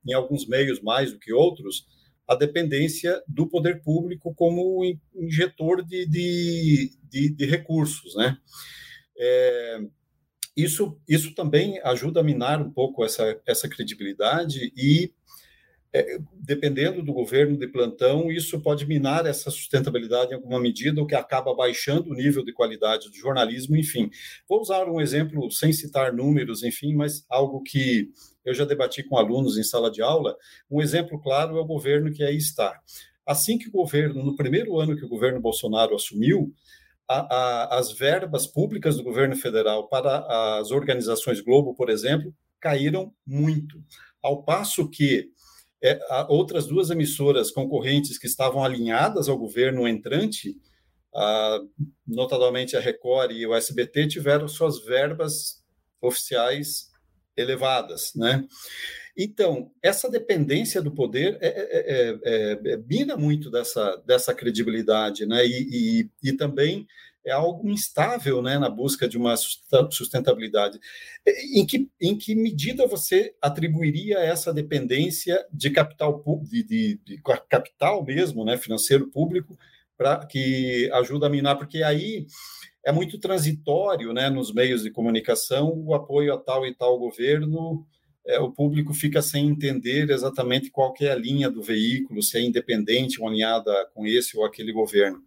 em 0.06 0.12
alguns 0.12 0.46
meios 0.46 0.82
mais 0.82 1.14
do 1.14 1.20
que 1.20 1.32
outros, 1.32 1.88
a 2.28 2.36
dependência 2.36 3.22
do 3.28 3.48
poder 3.48 3.82
público 3.82 4.34
como 4.34 4.84
injetor 5.16 5.84
de, 5.84 6.06
de, 6.06 6.92
de, 7.04 7.30
de 7.30 7.46
recursos, 7.46 8.16
né? 8.16 8.38
É, 9.18 9.80
isso, 10.56 10.98
isso 11.08 11.36
também 11.36 11.80
ajuda 11.84 12.22
a 12.22 12.24
minar 12.24 12.62
um 12.62 12.72
pouco 12.72 13.04
essa, 13.04 13.40
essa 13.46 13.68
credibilidade 13.68 14.72
e, 14.76 15.14
é, 15.94 16.18
dependendo 16.34 17.04
do 17.04 17.14
governo 17.14 17.58
de 17.58 17.68
plantão, 17.68 18.32
isso 18.32 18.62
pode 18.62 18.86
minar 18.88 19.26
essa 19.26 19.52
sustentabilidade 19.52 20.32
em 20.32 20.36
alguma 20.36 20.60
medida, 20.60 21.02
o 21.02 21.06
que 21.06 21.16
acaba 21.16 21.54
baixando 21.54 22.10
o 22.10 22.14
nível 22.14 22.44
de 22.44 22.54
qualidade 22.54 23.10
do 23.10 23.18
jornalismo, 23.18 23.76
enfim. 23.76 24.10
Vou 24.48 24.62
usar 24.62 24.88
um 24.88 25.02
exemplo 25.02 25.52
sem 25.52 25.74
citar 25.74 26.14
números, 26.14 26.64
enfim, 26.64 26.96
mas 26.96 27.26
algo 27.30 27.62
que 27.62 28.10
eu 28.46 28.54
já 28.54 28.64
debati 28.64 29.04
com 29.04 29.18
alunos 29.18 29.58
em 29.58 29.64
sala 29.64 29.90
de 29.90 30.02
aula, 30.02 30.38
um 30.70 30.82
exemplo 30.82 31.20
claro 31.20 31.58
é 31.58 31.62
o 31.62 31.66
governo 31.66 32.12
que 32.12 32.24
aí 32.24 32.38
está. 32.38 32.80
Assim 33.26 33.58
que 33.58 33.68
o 33.68 33.72
governo, 33.72 34.24
no 34.24 34.36
primeiro 34.36 34.80
ano 34.80 34.96
que 34.96 35.04
o 35.04 35.10
governo 35.10 35.42
Bolsonaro 35.42 35.96
assumiu, 35.96 36.54
a, 37.08 37.36
a, 37.36 37.80
as 37.80 37.92
verbas 37.92 38.48
públicas 38.48 38.98
do 38.98 39.04
governo 39.04 39.36
federal 39.36 39.88
para 39.88 40.60
as 40.60 40.72
organizações 40.72 41.42
Globo, 41.42 41.74
por 41.74 41.90
exemplo, 41.90 42.34
caíram 42.60 43.14
muito. 43.26 43.84
Ao 44.22 44.44
passo 44.44 44.90
que 44.90 45.30
é, 45.84 46.00
outras 46.30 46.66
duas 46.66 46.90
emissoras 46.90 47.52
concorrentes 47.52 48.18
que 48.18 48.28
estavam 48.28 48.64
alinhadas 48.64 49.30
ao 49.30 49.38
governo 49.38 49.88
entrante, 49.88 50.56
a, 51.14 51.60
notadamente 52.08 52.76
a 52.76 52.80
Record 52.80 53.32
e 53.32 53.46
o 53.46 53.56
SBT, 53.56 54.08
tiveram 54.08 54.48
suas 54.48 54.84
verbas 54.84 55.64
oficiais 56.02 56.92
elevadas, 57.38 58.14
né? 58.16 58.46
Então, 59.18 59.72
essa 59.82 60.10
dependência 60.10 60.82
do 60.82 60.92
poder 60.92 61.38
é, 61.40 61.48
é, 61.48 62.20
é, 62.26 62.74
é, 62.74 62.78
mina 62.78 63.16
muito 63.16 63.50
dessa, 63.50 63.96
dessa 64.06 64.34
credibilidade, 64.34 65.26
né? 65.26 65.46
E, 65.46 66.02
e, 66.02 66.30
e, 66.30 66.34
também 66.34 66.86
é 67.26 67.32
algo 67.32 67.70
instável, 67.70 68.42
né? 68.42 68.60
Na 68.60 68.70
busca 68.70 69.08
de 69.08 69.18
uma 69.18 69.36
sustentabilidade. 69.38 70.80
Em 71.54 71.66
que, 71.66 71.90
em 72.00 72.18
que 72.18 72.36
medida 72.36 72.86
você 72.88 73.34
atribuiria 73.42 74.20
essa 74.20 74.54
dependência 74.54 75.46
de 75.52 75.70
capital 75.70 76.22
de, 76.44 76.64
de, 76.64 77.00
de 77.06 77.22
capital 77.50 78.04
mesmo, 78.04 78.44
né? 78.44 78.58
Financeiro 78.58 79.08
público, 79.08 79.58
para 79.98 80.26
que 80.26 80.90
ajuda 80.94 81.28
a 81.28 81.30
minar? 81.30 81.58
Porque 81.58 81.82
aí 81.84 82.28
é 82.86 82.92
muito 82.92 83.18
transitório 83.20 84.14
né, 84.14 84.30
nos 84.30 84.54
meios 84.54 84.84
de 84.84 84.92
comunicação 84.92 85.74
o 85.76 85.96
apoio 85.96 86.32
a 86.32 86.38
tal 86.38 86.66
e 86.68 86.74
tal 86.74 87.00
governo. 87.00 87.86
É, 88.28 88.40
o 88.40 88.52
público 88.52 88.94
fica 88.94 89.22
sem 89.22 89.48
entender 89.48 90.10
exatamente 90.12 90.70
qual 90.70 90.94
é 91.02 91.10
a 91.10 91.16
linha 91.16 91.50
do 91.50 91.64
veículo, 91.64 92.22
se 92.22 92.38
é 92.38 92.42
independente 92.42 93.20
ou 93.20 93.28
alinhada 93.28 93.72
com 93.94 94.06
esse 94.06 94.38
ou 94.38 94.46
aquele 94.46 94.72
governo. 94.72 95.24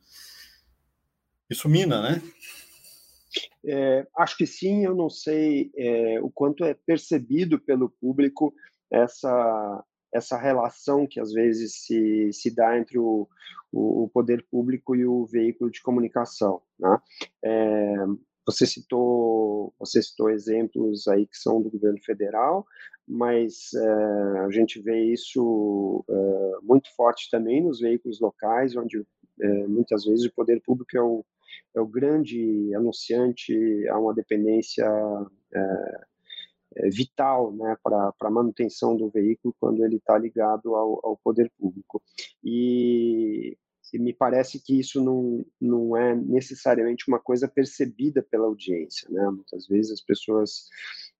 Isso 1.50 1.68
mina, 1.68 2.00
né? 2.00 2.22
É, 3.64 4.06
acho 4.16 4.36
que 4.36 4.46
sim, 4.46 4.84
eu 4.84 4.94
não 4.94 5.10
sei 5.10 5.70
é, 5.76 6.20
o 6.20 6.30
quanto 6.30 6.64
é 6.64 6.74
percebido 6.74 7.58
pelo 7.58 7.90
público 7.90 8.54
essa, 8.90 9.84
essa 10.12 10.38
relação 10.38 11.06
que 11.06 11.20
às 11.20 11.32
vezes 11.32 11.84
se, 11.84 12.32
se 12.32 12.54
dá 12.54 12.78
entre 12.78 12.98
o, 12.98 13.28
o, 13.72 14.08
poder 14.12 14.44
público 14.50 14.96
e 14.96 15.06
o 15.06 15.26
veículo 15.26 15.70
de 15.70 15.82
comunicação. 15.82 16.62
Né? 16.78 16.98
É, 17.44 17.96
você 18.46 18.66
citou 18.66 19.74
você 19.78 20.02
citou 20.02 20.30
exemplos 20.30 21.06
aí 21.06 21.26
que 21.26 21.36
são 21.36 21.60
do 21.60 21.70
governo 21.70 21.98
federal, 22.02 22.66
mas 23.06 23.72
é, 23.74 24.38
a 24.40 24.50
gente 24.50 24.80
vê 24.80 25.04
isso 25.04 26.04
é, 26.08 26.52
muito 26.62 26.94
forte 26.94 27.30
também 27.30 27.62
nos 27.62 27.80
veículos 27.80 28.20
locais, 28.20 28.76
onde 28.76 29.04
é, 29.40 29.66
muitas 29.66 30.04
vezes 30.04 30.24
o 30.26 30.34
poder 30.34 30.60
público 30.62 30.96
é 30.96 31.02
o, 31.02 31.24
é 31.74 31.80
o 31.80 31.86
grande 31.86 32.74
anunciante 32.74 33.54
a 33.88 33.98
uma 33.98 34.14
dependência 34.14 34.86
é, 35.54 36.00
vital 36.92 37.52
né, 37.52 37.76
para 37.82 38.12
a 38.20 38.30
manutenção 38.30 38.96
do 38.96 39.08
veículo 39.10 39.54
quando 39.58 39.84
ele 39.84 39.96
está 39.96 40.16
ligado 40.18 40.74
ao, 40.74 41.00
ao, 41.02 41.16
poder 41.16 41.50
público. 41.58 42.02
E, 42.44 43.56
e, 43.92 43.98
me 43.98 44.12
parece 44.12 44.62
que 44.62 44.78
isso 44.78 45.02
não, 45.02 45.44
não 45.60 45.96
é 45.96 46.14
necessariamente 46.14 47.08
uma 47.08 47.18
coisa 47.18 47.48
percebida 47.48 48.22
pela 48.22 48.46
audiência. 48.46 49.08
Né? 49.10 49.28
Muitas 49.30 49.66
vezes 49.66 49.92
as 49.92 50.00
pessoas. 50.00 50.68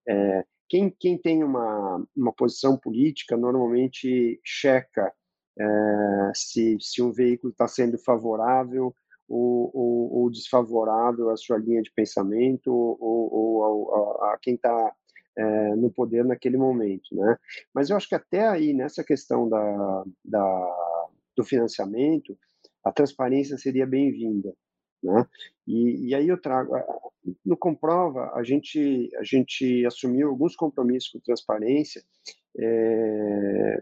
É, 0.07 0.45
quem, 0.67 0.89
quem 0.99 1.17
tem 1.17 1.43
uma, 1.43 2.05
uma 2.15 2.31
posição 2.31 2.77
política 2.77 3.35
normalmente 3.35 4.39
checa 4.43 5.11
é, 5.59 6.31
se, 6.33 6.77
se 6.79 7.01
um 7.01 7.11
veículo 7.11 7.51
está 7.51 7.67
sendo 7.67 7.97
favorável 7.97 8.95
ou, 9.27 9.71
ou, 9.73 10.13
ou 10.13 10.29
desfavorável 10.29 11.29
à 11.29 11.37
sua 11.37 11.57
linha 11.57 11.81
de 11.81 11.91
pensamento 11.91 12.71
ou, 12.71 12.97
ou 13.01 14.23
a, 14.23 14.33
a, 14.33 14.37
quem 14.39 14.55
está 14.55 14.93
é, 15.39 15.75
no 15.75 15.89
poder 15.89 16.25
naquele 16.25 16.57
momento, 16.57 17.15
né? 17.15 17.37
Mas 17.73 17.89
eu 17.89 17.95
acho 17.95 18.09
que 18.09 18.15
até 18.15 18.45
aí 18.45 18.73
nessa 18.73 19.03
questão 19.03 19.47
da, 19.47 20.03
da 20.25 20.75
do 21.35 21.43
financiamento, 21.43 22.37
a 22.83 22.91
transparência 22.91 23.57
seria 23.57 23.87
bem-vinda, 23.87 24.53
né? 25.01 25.25
E, 25.65 26.09
e, 26.09 26.15
aí 26.15 26.27
eu 26.27 26.39
trago 26.41 26.73
no 27.45 27.55
comprova 27.55 28.31
a 28.33 28.43
gente 28.43 29.09
a 29.17 29.23
gente 29.23 29.85
assumiu 29.85 30.29
alguns 30.29 30.55
compromissos 30.55 31.09
com 31.09 31.19
transparência 31.19 32.03
é, 32.57 33.79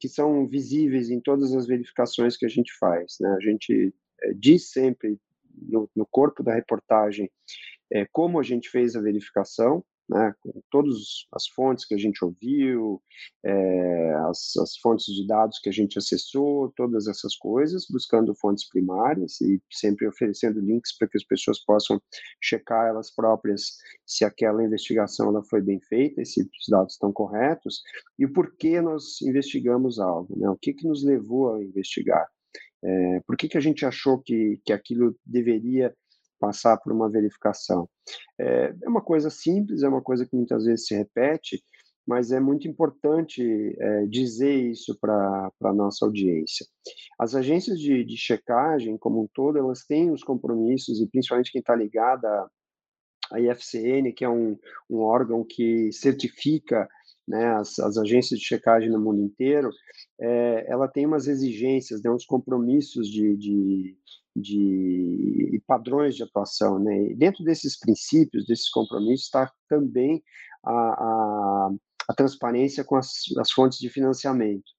que 0.00 0.08
são 0.08 0.46
visíveis 0.48 1.08
em 1.10 1.20
todas 1.20 1.54
as 1.54 1.66
verificações 1.66 2.36
que 2.36 2.46
a 2.46 2.48
gente 2.48 2.72
faz, 2.78 3.16
né? 3.20 3.28
A 3.36 3.40
gente 3.40 3.94
é, 4.22 4.32
diz 4.34 4.70
sempre 4.72 5.20
no, 5.54 5.88
no, 5.94 6.06
corpo 6.06 6.42
da 6.42 6.52
reportagem 6.52 7.30
é, 7.92 8.04
como 8.12 8.40
a 8.40 8.42
gente 8.42 8.68
fez 8.68 8.96
a 8.96 9.00
verificação, 9.00 9.84
né, 10.08 10.32
com 10.40 10.60
todas 10.70 10.96
as 11.32 11.48
fontes 11.48 11.84
que 11.84 11.94
a 11.94 11.98
gente 11.98 12.24
ouviu, 12.24 13.02
é, 13.44 14.14
as, 14.28 14.56
as, 14.56 14.76
fontes 14.78 15.06
de 15.06 15.26
dados 15.26 15.58
que 15.58 15.68
a 15.68 15.72
gente 15.72 15.98
acessou, 15.98 16.72
todas 16.76 17.08
essas 17.08 17.36
coisas, 17.36 17.86
buscando 17.90 18.34
fontes 18.34 18.68
primárias 18.68 19.40
e 19.40 19.60
sempre 19.70 20.06
oferecendo 20.06 20.60
links 20.60 20.96
para 20.96 21.08
que 21.08 21.16
as 21.16 21.24
pessoas 21.24 21.58
possam 21.64 22.00
checar 22.40 22.86
elas 22.86 23.12
próprias 23.12 23.76
se 24.06 24.24
aquela 24.24 24.62
investigação 24.62 25.28
ela 25.28 25.42
foi 25.42 25.60
bem 25.60 25.80
feita, 25.80 26.24
se 26.24 26.42
os 26.42 26.68
dados 26.68 26.92
estão 26.92 27.12
corretos, 27.12 27.82
e 28.18 28.24
o 28.24 28.32
porquê 28.32 28.80
nós 28.80 29.20
investigamos 29.22 29.98
algo, 29.98 30.38
né, 30.38 30.48
o 30.48 30.56
que, 30.56 30.72
que 30.72 30.86
nos 30.86 31.04
levou 31.04 31.54
a 31.54 31.62
investigar. 31.62 32.26
É, 32.84 33.20
por 33.26 33.36
que, 33.36 33.48
que 33.48 33.58
a 33.58 33.60
gente 33.60 33.84
achou 33.84 34.20
que, 34.20 34.60
que 34.64 34.72
aquilo 34.72 35.16
deveria 35.24 35.92
passar 36.38 36.76
por 36.78 36.92
uma 36.92 37.10
verificação. 37.10 37.88
É, 38.38 38.74
é 38.82 38.88
uma 38.88 39.00
coisa 39.00 39.30
simples, 39.30 39.82
é 39.82 39.88
uma 39.88 40.02
coisa 40.02 40.26
que 40.26 40.36
muitas 40.36 40.64
vezes 40.64 40.86
se 40.86 40.94
repete, 40.94 41.62
mas 42.06 42.30
é 42.30 42.38
muito 42.38 42.68
importante 42.68 43.42
é, 43.78 44.06
dizer 44.06 44.54
isso 44.54 44.96
para 45.00 45.50
a 45.62 45.72
nossa 45.72 46.04
audiência. 46.06 46.64
As 47.18 47.34
agências 47.34 47.80
de, 47.80 48.04
de, 48.04 48.16
checagem, 48.16 48.96
como 48.96 49.22
um 49.22 49.28
todo, 49.34 49.58
elas 49.58 49.84
têm 49.84 50.12
os 50.12 50.22
compromissos, 50.22 51.00
e 51.00 51.06
principalmente 51.08 51.50
quem 51.50 51.58
está 51.58 51.74
ligada 51.74 52.48
à 53.32 53.40
IFCN, 53.40 54.12
que 54.12 54.24
é 54.24 54.28
um, 54.28 54.56
um 54.88 54.98
órgão 54.98 55.44
que 55.44 55.90
certifica 55.90 56.88
né, 57.26 57.56
as, 57.56 57.78
as, 57.78 57.96
agências 57.96 58.38
de 58.38 58.46
checagem 58.46 58.90
no 58.90 59.00
mundo 59.00 59.20
inteiro, 59.20 59.70
é, 60.20 60.66
ela 60.68 60.88
tem 60.88 61.06
umas 61.06 61.26
exigências, 61.26 62.02
né, 62.02 62.10
uns 62.10 62.24
compromissos 62.24 63.08
de, 63.08 63.36
de, 63.36 63.96
de 64.34 65.62
padrões 65.66 66.14
de 66.14 66.22
atuação. 66.22 66.78
Né? 66.78 67.10
E 67.10 67.14
dentro 67.14 67.44
desses 67.44 67.78
princípios, 67.78 68.46
desses 68.46 68.68
compromissos, 68.68 69.26
está 69.26 69.50
também 69.68 70.22
a, 70.64 70.72
a, 70.72 71.70
a, 72.08 72.14
transparência 72.14 72.84
com 72.84 72.96
as, 72.96 73.24
as 73.38 73.50
fontes 73.50 73.78
de 73.78 73.88
financiamento. 73.88 74.70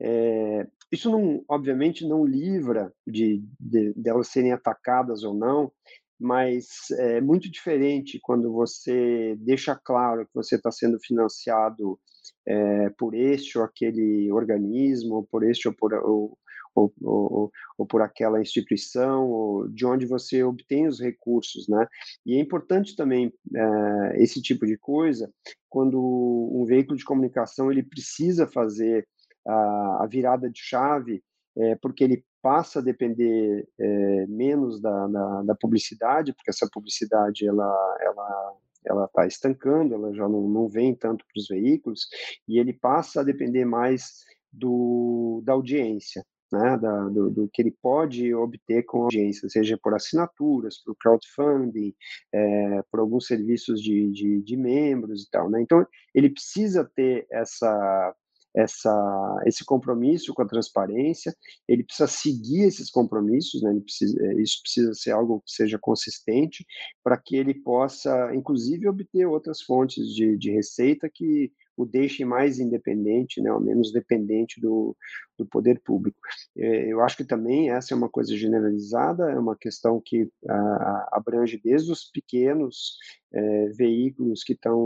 É, 0.00 0.66
isso, 0.92 1.10
não, 1.10 1.44
obviamente, 1.48 2.06
não 2.06 2.24
livra 2.24 2.92
de, 3.06 3.42
de, 3.58 3.92
de 3.94 4.08
elas 4.08 4.28
serem 4.28 4.52
atacadas 4.52 5.24
ou 5.24 5.34
não, 5.34 5.72
mas 6.18 6.66
é 6.98 7.20
muito 7.20 7.50
diferente 7.50 8.18
quando 8.22 8.52
você 8.52 9.36
deixa 9.38 9.74
claro 9.74 10.26
que 10.26 10.34
você 10.34 10.56
está 10.56 10.70
sendo 10.70 10.98
financiado 10.98 11.98
é, 12.46 12.90
por 12.90 13.14
este 13.14 13.58
ou 13.58 13.64
aquele 13.64 14.30
organismo, 14.32 15.26
por 15.30 15.44
este 15.44 15.68
ou 15.68 15.74
por, 15.74 15.92
ou, 15.94 16.38
ou, 16.74 16.92
ou, 17.02 17.52
ou, 17.78 17.86
por 17.86 18.02
aquela 18.02 18.40
instituição, 18.40 19.28
ou 19.28 19.68
de 19.68 19.84
onde 19.84 20.06
você 20.06 20.42
obtém 20.42 20.86
os 20.86 21.00
recursos, 21.00 21.68
né? 21.68 21.86
E 22.24 22.36
é 22.36 22.40
importante 22.40 22.96
também 22.96 23.32
é, 23.54 24.22
esse 24.22 24.40
tipo 24.40 24.66
de 24.66 24.76
coisa 24.78 25.30
quando 25.68 26.00
um 26.00 26.64
veículo 26.64 26.96
de 26.96 27.04
comunicação 27.04 27.70
ele 27.70 27.82
precisa 27.82 28.46
fazer 28.46 29.06
a, 29.46 30.04
a 30.04 30.06
virada 30.06 30.50
de 30.50 30.58
chave, 30.58 31.22
é, 31.56 31.74
porque 31.76 32.04
ele 32.04 32.24
passa 32.42 32.78
a 32.78 32.82
depender 32.82 33.66
é, 33.78 34.26
menos 34.26 34.80
da, 34.80 35.06
da, 35.08 35.42
da, 35.42 35.54
publicidade, 35.54 36.32
porque 36.34 36.50
essa 36.50 36.68
publicidade 36.72 37.46
ela 37.46 37.96
ela 38.00 38.56
ela 38.88 39.04
está 39.06 39.26
estancando, 39.26 39.94
ela 39.94 40.14
já 40.14 40.28
não, 40.28 40.48
não 40.48 40.68
vem 40.68 40.94
tanto 40.94 41.24
para 41.24 41.40
os 41.40 41.48
veículos 41.48 42.06
e 42.46 42.58
ele 42.58 42.72
passa 42.72 43.20
a 43.20 43.24
depender 43.24 43.64
mais 43.64 44.24
do, 44.52 45.42
da 45.44 45.54
audiência, 45.54 46.24
né, 46.52 46.78
da, 46.78 47.08
do, 47.08 47.30
do, 47.30 47.50
que 47.52 47.62
ele 47.62 47.76
pode 47.82 48.32
obter 48.32 48.84
com 48.84 49.00
a 49.00 49.04
audiência, 49.04 49.48
seja 49.48 49.76
por 49.82 49.94
assinaturas, 49.94 50.82
por 50.84 50.94
crowdfunding, 50.96 51.92
é, 52.32 52.82
por 52.90 53.00
alguns 53.00 53.26
serviços 53.26 53.82
de, 53.82 54.10
de, 54.12 54.42
de 54.42 54.56
membros 54.56 55.24
e 55.24 55.30
tal. 55.30 55.50
Né? 55.50 55.60
Então, 55.60 55.84
ele 56.14 56.30
precisa 56.30 56.88
ter 56.94 57.26
essa 57.30 58.14
essa, 58.56 59.42
esse 59.44 59.64
compromisso 59.64 60.32
com 60.32 60.42
a 60.42 60.48
transparência, 60.48 61.36
ele 61.68 61.84
precisa 61.84 62.08
seguir 62.08 62.62
esses 62.62 62.90
compromissos, 62.90 63.62
né? 63.62 63.78
precisa, 63.80 64.18
é, 64.26 64.40
isso 64.40 64.62
precisa 64.62 64.94
ser 64.94 65.10
algo 65.10 65.42
que 65.44 65.52
seja 65.52 65.78
consistente 65.78 66.66
para 67.04 67.18
que 67.18 67.36
ele 67.36 67.52
possa, 67.52 68.34
inclusive, 68.34 68.88
obter 68.88 69.26
outras 69.26 69.60
fontes 69.60 70.06
de, 70.14 70.38
de 70.38 70.50
receita 70.50 71.10
que 71.12 71.52
o 71.76 71.84
deixem 71.84 72.24
mais 72.24 72.58
independente, 72.58 73.40
né, 73.40 73.52
ou 73.52 73.60
menos 73.60 73.92
dependente 73.92 74.60
do, 74.60 74.96
do 75.38 75.44
poder 75.44 75.80
público. 75.80 76.18
É, 76.56 76.92
eu 76.92 77.00
acho 77.02 77.16
que 77.16 77.24
também 77.24 77.70
essa 77.70 77.92
é 77.92 77.96
uma 77.96 78.08
coisa 78.08 78.36
generalizada, 78.36 79.30
é 79.30 79.38
uma 79.38 79.56
questão 79.56 80.00
que 80.04 80.28
ah, 80.48 81.08
abrange 81.12 81.60
desde 81.62 81.92
os 81.92 82.04
pequenos 82.04 82.98
é, 83.32 83.68
veículos 83.68 84.42
que 84.42 84.54
estão 84.54 84.78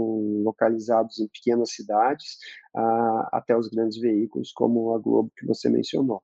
localizados 0.42 1.20
em 1.20 1.29
pequenas 1.29 1.70
cidades 1.72 2.38
até 3.33 3.57
os 3.57 3.68
grandes 3.68 3.98
veículos, 3.98 4.53
como 4.53 4.94
a 4.94 4.98
Globo 4.98 5.33
que 5.37 5.44
você 5.44 5.68
mencionou. 5.68 6.22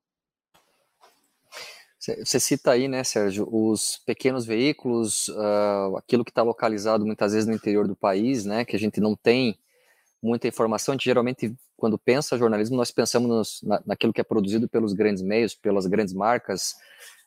Você 1.99 2.39
cita 2.39 2.71
aí, 2.71 2.87
né, 2.87 3.03
Sérgio, 3.03 3.49
os 3.51 3.99
pequenos 4.07 4.47
veículos, 4.47 5.27
uh, 5.29 5.97
aquilo 5.97 6.25
que 6.25 6.31
está 6.31 6.43
localizado 6.43 7.05
muitas 7.05 7.33
vezes 7.33 7.49
no 7.49 7.55
interior 7.55 7.89
do 7.89 7.97
país, 7.97 8.45
né, 8.45 8.65
que 8.65 8.77
a 8.77 8.79
gente 8.79 9.01
não 9.01 9.17
tem 9.17 9.59
muita 10.23 10.49
informação. 10.49 10.93
A 10.93 10.95
gente 10.97 11.05
geralmente, 11.05 11.55
quando 11.77 11.99
pensa 11.99 12.39
jornalismo, 12.39 12.77
nós 12.77 12.91
pensamos 12.91 13.29
nos, 13.29 13.61
na, 13.63 13.83
naquilo 13.87 14.13
que 14.13 14.21
é 14.21 14.25
produzido 14.25 14.69
pelos 14.69 14.93
grandes 14.93 15.23
meios, 15.23 15.55
pelas 15.55 15.87
grandes 15.87 16.15
marcas 16.15 16.75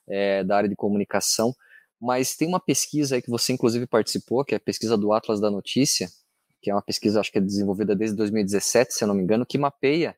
é, 0.07 0.43
da 0.43 0.57
área 0.57 0.69
de 0.69 0.75
comunicação. 0.75 1.55
Mas 1.99 2.35
tem 2.35 2.47
uma 2.47 2.59
pesquisa 2.59 3.15
aí 3.15 3.21
que 3.21 3.29
você, 3.29 3.53
inclusive, 3.53 3.85
participou, 3.85 4.45
que 4.45 4.53
é 4.53 4.57
a 4.57 4.61
pesquisa 4.61 4.97
do 4.97 5.11
Atlas 5.11 5.39
da 5.39 5.51
Notícia, 5.51 6.09
que 6.61 6.69
é 6.69 6.73
uma 6.73 6.81
pesquisa, 6.81 7.19
acho 7.19 7.31
que 7.31 7.37
é 7.37 7.41
desenvolvida 7.41 7.95
desde 7.95 8.15
2017, 8.15 8.93
se 8.93 9.03
eu 9.03 9.07
não 9.07 9.15
me 9.15 9.23
engano, 9.23 9.45
que 9.45 9.57
mapeia 9.57 10.15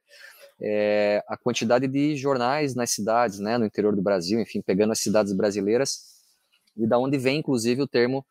é, 0.61 1.23
a 1.27 1.35
quantidade 1.35 1.87
de 1.87 2.15
jornais 2.15 2.75
nas 2.75 2.91
cidades, 2.91 3.39
né, 3.39 3.57
no 3.57 3.65
interior 3.65 3.95
do 3.95 4.01
Brasil, 4.01 4.39
enfim, 4.39 4.61
pegando 4.61 4.91
as 4.91 4.99
cidades 4.99 5.33
brasileiras, 5.33 6.21
e 6.77 6.87
da 6.87 6.97
onde 6.97 7.17
vem, 7.17 7.39
inclusive, 7.39 7.81
o 7.81 7.87
termo 7.87 8.25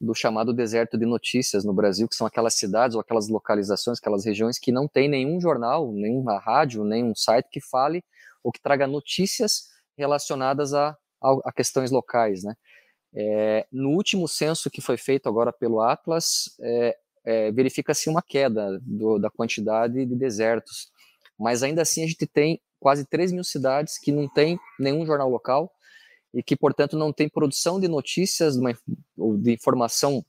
do 0.00 0.14
chamado 0.14 0.52
deserto 0.52 0.98
de 0.98 1.06
notícias 1.06 1.64
no 1.64 1.72
Brasil, 1.72 2.08
que 2.08 2.14
são 2.14 2.26
aquelas 2.26 2.54
cidades 2.54 2.94
ou 2.94 3.00
aquelas 3.00 3.28
localizações, 3.28 3.98
aquelas 3.98 4.24
regiões 4.24 4.58
que 4.58 4.70
não 4.70 4.86
tem 4.86 5.08
nenhum 5.08 5.40
jornal, 5.40 5.90
nenhuma 5.92 6.38
rádio, 6.38 6.84
nenhum 6.84 7.14
site 7.14 7.48
que 7.50 7.60
fale 7.60 8.04
ou 8.44 8.52
que 8.52 8.60
traga 8.60 8.86
notícias 8.86 9.68
relacionadas 9.96 10.74
a, 10.74 10.96
a, 11.22 11.52
questões 11.52 11.90
locais, 11.90 12.42
né? 12.44 12.54
É, 13.14 13.66
no 13.72 13.90
último 13.90 14.28
censo 14.28 14.70
que 14.70 14.82
foi 14.82 14.98
feito 14.98 15.26
agora 15.26 15.50
pelo 15.50 15.80
Atlas, 15.80 16.54
é, 16.60 16.96
é, 17.24 17.50
verifica-se 17.50 18.10
uma 18.10 18.22
queda 18.22 18.78
do, 18.82 19.18
da 19.18 19.30
quantidade 19.30 20.04
de 20.04 20.14
desertos, 20.14 20.90
mas 21.38 21.62
ainda 21.62 21.80
assim 21.80 22.04
a 22.04 22.06
gente 22.06 22.26
tem 22.26 22.60
quase 22.78 23.06
3 23.06 23.32
mil 23.32 23.42
cidades 23.42 23.98
que 23.98 24.12
não 24.12 24.28
tem 24.28 24.58
nenhum 24.78 25.06
jornal 25.06 25.30
local, 25.30 25.72
e 26.36 26.42
que, 26.42 26.54
portanto, 26.54 26.98
não 26.98 27.14
tem 27.14 27.30
produção 27.30 27.80
de 27.80 27.88
notícias 27.88 28.56
ou 29.16 29.38
de 29.38 29.54
informação 29.54 30.22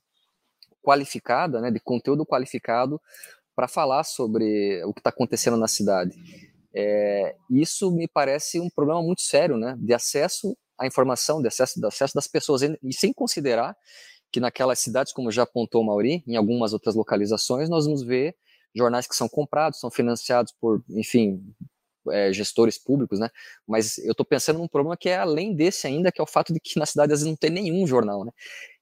qualificada, 0.82 1.60
né, 1.60 1.70
de 1.70 1.78
conteúdo 1.78 2.24
qualificado 2.24 2.98
para 3.54 3.68
falar 3.68 4.04
sobre 4.04 4.82
o 4.84 4.94
que 4.94 5.00
está 5.00 5.10
acontecendo 5.10 5.58
na 5.58 5.68
cidade. 5.68 6.16
É, 6.72 7.36
isso 7.50 7.90
me 7.90 8.08
parece 8.08 8.58
um 8.58 8.70
problema 8.70 9.02
muito 9.02 9.20
sério, 9.20 9.58
né, 9.58 9.76
de 9.78 9.92
acesso 9.92 10.56
à 10.78 10.86
informação, 10.86 11.42
de 11.42 11.48
acesso, 11.48 11.78
de 11.78 11.86
acesso 11.86 12.14
das 12.14 12.26
pessoas, 12.26 12.62
e 12.62 12.92
sem 12.94 13.12
considerar 13.12 13.76
que 14.32 14.40
naquelas 14.40 14.78
cidades, 14.78 15.12
como 15.12 15.30
já 15.30 15.42
apontou 15.42 15.82
o 15.82 15.84
Mauri, 15.84 16.24
em 16.26 16.36
algumas 16.36 16.72
outras 16.72 16.94
localizações, 16.94 17.68
nós 17.68 17.84
vamos 17.84 18.02
ver 18.02 18.34
jornais 18.74 19.06
que 19.06 19.14
são 19.14 19.28
comprados, 19.28 19.78
são 19.78 19.90
financiados 19.90 20.54
por, 20.58 20.82
enfim, 20.88 21.42
é, 22.10 22.32
gestores 22.32 22.78
públicos, 22.78 23.18
né? 23.18 23.30
Mas 23.66 23.98
eu 23.98 24.12
estou 24.12 24.24
pensando 24.26 24.58
num 24.58 24.68
problema 24.68 24.96
que 24.96 25.08
é 25.08 25.16
além 25.18 25.54
desse 25.54 25.86
ainda, 25.86 26.12
que 26.12 26.20
é 26.20 26.24
o 26.24 26.26
fato 26.26 26.52
de 26.52 26.60
que 26.60 26.78
na 26.78 26.86
cidade 26.86 27.12
às 27.12 27.20
vezes 27.20 27.28
não 27.30 27.36
tem 27.36 27.50
nenhum 27.50 27.86
jornal, 27.86 28.24
né? 28.24 28.32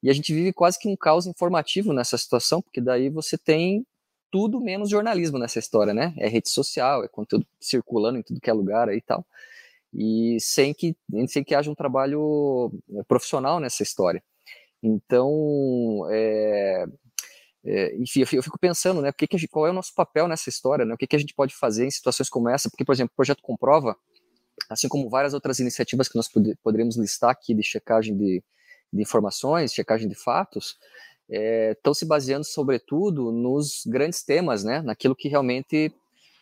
E 0.02 0.10
a 0.10 0.12
gente 0.12 0.32
vive 0.34 0.52
quase 0.52 0.78
que 0.78 0.88
um 0.88 0.96
caos 0.96 1.26
informativo 1.26 1.92
nessa 1.92 2.18
situação, 2.18 2.62
porque 2.62 2.80
daí 2.80 3.08
você 3.10 3.36
tem 3.38 3.86
tudo 4.30 4.60
menos 4.60 4.90
jornalismo 4.90 5.38
nessa 5.38 5.58
história, 5.58 5.94
né? 5.94 6.14
É 6.18 6.28
rede 6.28 6.50
social, 6.50 7.04
é 7.04 7.08
conteúdo 7.08 7.46
circulando 7.60 8.18
em 8.18 8.22
tudo 8.22 8.40
que 8.40 8.50
é 8.50 8.52
lugar 8.52 8.88
aí 8.88 8.98
e 8.98 9.02
tal. 9.02 9.24
e 9.92 10.38
sem 10.40 10.74
que, 10.74 10.96
sem 11.28 11.44
que 11.44 11.54
haja 11.54 11.70
um 11.70 11.74
trabalho 11.74 12.72
eh, 12.94 13.02
profissional 13.08 13.60
nessa 13.60 13.82
história. 13.82 14.22
Então, 14.82 16.06
é, 16.10 16.86
é, 17.66 17.96
enfim, 17.96 18.20
eu 18.20 18.42
fico 18.42 18.58
pensando, 18.58 19.02
né, 19.02 19.10
que 19.12 19.26
que 19.26 19.36
gente, 19.36 19.50
qual 19.50 19.66
é 19.66 19.70
o 19.70 19.74
nosso 19.74 19.92
papel 19.92 20.28
nessa 20.28 20.48
história, 20.48 20.84
né, 20.84 20.94
o 20.94 20.96
que, 20.96 21.06
que 21.06 21.16
a 21.16 21.18
gente 21.18 21.34
pode 21.34 21.52
fazer 21.54 21.84
em 21.84 21.90
situações 21.90 22.28
como 22.28 22.48
essa, 22.48 22.70
porque, 22.70 22.84
por 22.84 22.92
exemplo, 22.92 23.12
o 23.12 23.16
Projeto 23.16 23.42
Comprova, 23.42 23.96
assim 24.70 24.88
como 24.88 25.10
várias 25.10 25.34
outras 25.34 25.58
iniciativas 25.58 26.08
que 26.08 26.16
nós 26.16 26.28
pod 26.28 26.56
poderíamos 26.62 26.96
listar 26.96 27.30
aqui 27.30 27.54
de 27.54 27.62
checagem 27.64 28.16
de, 28.16 28.42
de 28.92 29.02
informações, 29.02 29.74
checagem 29.74 30.08
de 30.08 30.14
fatos, 30.14 30.76
estão 31.28 31.90
é, 31.90 31.94
se 31.94 32.06
baseando, 32.06 32.44
sobretudo, 32.44 33.32
nos 33.32 33.82
grandes 33.84 34.22
temas, 34.22 34.62
né, 34.62 34.80
naquilo 34.82 35.16
que 35.16 35.28
realmente 35.28 35.92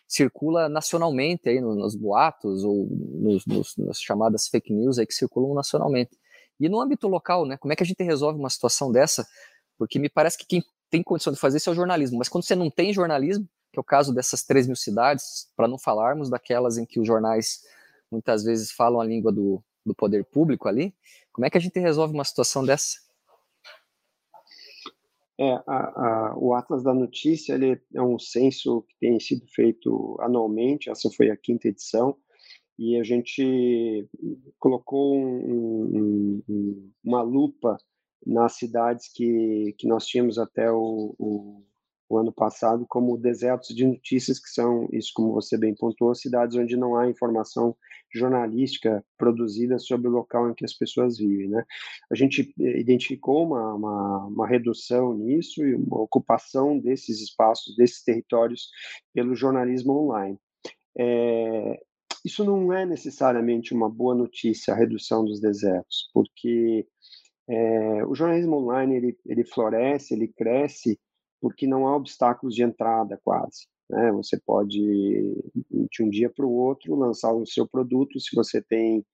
circula 0.07 0.69
nacionalmente 0.69 1.49
aí 1.49 1.59
nos, 1.59 1.97
boatos 1.97 2.63
ou 2.63 2.87
nos, 2.87 3.47
nos, 3.47 3.75
nas 3.79 3.99
chamadas 3.99 4.47
fake 4.49 4.73
news 4.73 4.99
aí 4.99 5.07
que 5.07 5.15
circulam 5.15 5.55
nacionalmente. 5.55 6.11
E 6.61 6.69
no 6.69 6.81
âmbito 6.81 7.09
local, 7.09 7.47
né, 7.47 7.57
como 7.57 7.73
é 7.73 7.77
que 7.77 7.83
a 7.83 7.87
gente 7.87 8.03
resolve 8.05 8.39
uma 8.39 8.51
situação 8.51 8.93
dessa? 8.93 9.27
Porque 9.79 9.99
me 9.99 10.11
parece 10.11 10.37
que 10.37 10.47
quem 10.47 10.63
tem 10.95 11.03
condição 11.03 11.33
de 11.33 11.41
fazer 11.41 11.57
isso 11.57 11.69
é 11.69 11.73
o 11.73 11.75
jornalismo, 11.75 12.19
mas 12.19 12.29
quando 12.29 12.45
você 12.45 12.55
não 12.55 12.71
tem 12.71 12.93
jornalismo, 12.93 13.49
que 13.73 13.79
é 13.79 13.81
o 13.81 13.85
caso 13.85 14.15
dessas 14.15 14.45
3 14.45 14.69
mil 14.69 14.77
cidades, 14.77 15.51
para 15.57 15.67
não 15.67 15.77
falarmos 15.77 16.31
daquelas 16.31 16.79
em 16.79 16.87
que 16.87 17.01
os 17.01 17.07
jornais 17.07 17.63
muitas 18.09 18.45
vezes 18.45 18.71
falam 18.71 19.01
a 19.01 19.05
língua 19.05 19.33
do, 19.33 19.61
do 19.85 19.93
poder 19.93 20.25
público 20.25 20.69
ali, 20.69 20.95
como 21.33 21.45
é 21.45 21.51
que 21.51 21.59
a 21.59 21.61
gente 21.61 21.81
resolve 21.81 22.15
uma 22.15 22.23
situação 22.23 22.65
dessa? 22.65 22.99
É, 25.37 25.51
a, 25.67 25.67
a, 25.67 26.39
o 26.39 26.55
Atlas 26.55 26.85
da 26.85 26.95
Notícia 26.95 27.55
ele 27.55 27.83
é 27.93 28.01
um 28.01 28.17
censo 28.17 28.83
que 28.83 28.95
tem 29.01 29.19
sido 29.19 29.45
feito 29.49 30.17
anualmente, 30.21 30.91
essa 30.91 31.11
foi 31.11 31.29
a 31.29 31.37
quinta 31.37 31.67
edição, 31.67 32.17
e 32.79 32.97
a 33.01 33.03
gente 33.03 34.09
colocou 34.61 35.17
um, 35.17 36.41
um, 36.49 36.93
uma 37.03 37.23
lupa 37.23 37.79
nas 38.27 38.57
cidades 38.57 39.11
que, 39.13 39.75
que 39.79 39.87
nós 39.87 40.07
tínhamos 40.07 40.39
até 40.39 40.71
o, 40.71 41.15
o, 41.19 41.63
o, 42.09 42.19
ano 42.19 42.33
passado 42.33 42.87
como 42.89 43.19
desertos 43.19 43.75
de 43.75 43.87
notícias, 43.87 44.39
que 44.39 44.49
são, 44.49 44.89
isso 44.93 45.13
como 45.15 45.33
você 45.33 45.57
bem 45.57 45.75
pontuou, 45.75 46.15
cidades 46.15 46.57
onde 46.57 46.77
não 46.77 46.97
há 46.97 47.09
informação 47.09 47.77
jornalística 48.13 49.05
produzida 49.19 49.79
sobre 49.79 50.09
o 50.09 50.13
local 50.13 50.49
em 50.49 50.55
que 50.55 50.65
as 50.65 50.73
pessoas 50.73 51.19
vivem. 51.19 51.49
Né? 51.49 51.65
A 52.11 52.15
gente 52.15 52.55
identificou 52.59 53.45
uma, 53.47 53.75
uma, 53.75 54.27
uma 54.27 54.47
redução 54.47 55.15
nisso 55.15 55.65
e 55.65 55.75
uma 55.75 56.01
ocupação 56.01 56.79
desses 56.79 57.21
espaços, 57.21 57.77
desses 57.77 58.03
territórios 58.03 58.69
pelo 59.13 59.35
jornalismo 59.35 59.93
online. 59.93 60.39
É, 60.97 61.81
isso 62.25 62.43
não 62.43 62.73
é 62.73 62.87
necessariamente 62.87 63.75
uma 63.75 63.91
boa 63.91 64.15
notícia, 64.15 64.73
a 64.73 64.77
redução 64.77 65.25
dos 65.25 65.41
desertos, 65.41 66.09
porque 66.15 66.87
é, 67.49 68.05
o 68.07 68.15
jornalismo 68.15 68.57
online 68.57 68.97
ele, 68.97 69.19
ele 69.27 69.45
floresce, 69.45 70.15
ele 70.15 70.29
cresce 70.29 70.99
porque 71.41 71.67
não 71.67 71.87
há 71.87 71.97
obstáculos 71.97 72.55
de 72.55 72.63
entrada 72.63 73.21
quase. 73.23 73.67
Né? 73.91 74.11
Você 74.13 74.41
pode, 74.41 74.81
de 75.71 76.03
um 76.03 76.09
dia 76.09 76.31
para 76.31 76.47
o 76.47 76.53
outro, 76.53 76.95
lançar 76.95 77.33
o 77.33 77.47
seu 77.47 77.69
produto. 77.69 78.19
Se 78.19 78.35
você 78.35 78.63
tem 78.63 79.05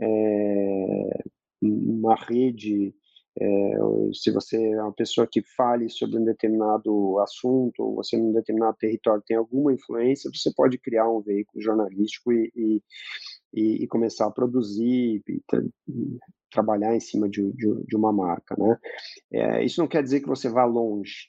é, 0.00 1.24
uma 1.60 2.14
rede, 2.14 2.94
é, 3.38 3.74
se 4.12 4.30
você 4.30 4.62
é 4.62 4.82
uma 4.82 4.92
pessoa 4.92 5.26
que 5.26 5.42
fale 5.56 5.88
sobre 5.88 6.18
um 6.18 6.24
determinado 6.24 7.18
assunto, 7.20 7.82
ou 7.82 7.94
você 7.96 8.16
num 8.16 8.32
determinado 8.32 8.76
território 8.76 9.24
tem 9.26 9.36
alguma 9.36 9.72
influência, 9.72 10.30
você 10.32 10.52
pode 10.54 10.78
criar 10.78 11.08
um 11.08 11.20
veículo 11.20 11.62
jornalístico 11.62 12.32
e, 12.32 12.52
e, 12.54 12.82
e, 13.52 13.84
e 13.84 13.86
começar 13.86 14.26
a 14.26 14.30
produzir 14.30 15.22
e, 15.28 15.42
trabalhar 16.50 16.94
em 16.94 17.00
cima 17.00 17.28
de, 17.28 17.50
de, 17.52 17.84
de 17.86 17.96
uma 17.96 18.12
marca, 18.12 18.54
né? 18.58 18.78
É, 19.32 19.64
isso 19.64 19.80
não 19.80 19.88
quer 19.88 20.02
dizer 20.02 20.20
que 20.20 20.28
você 20.28 20.48
vá 20.48 20.64
longe, 20.64 21.28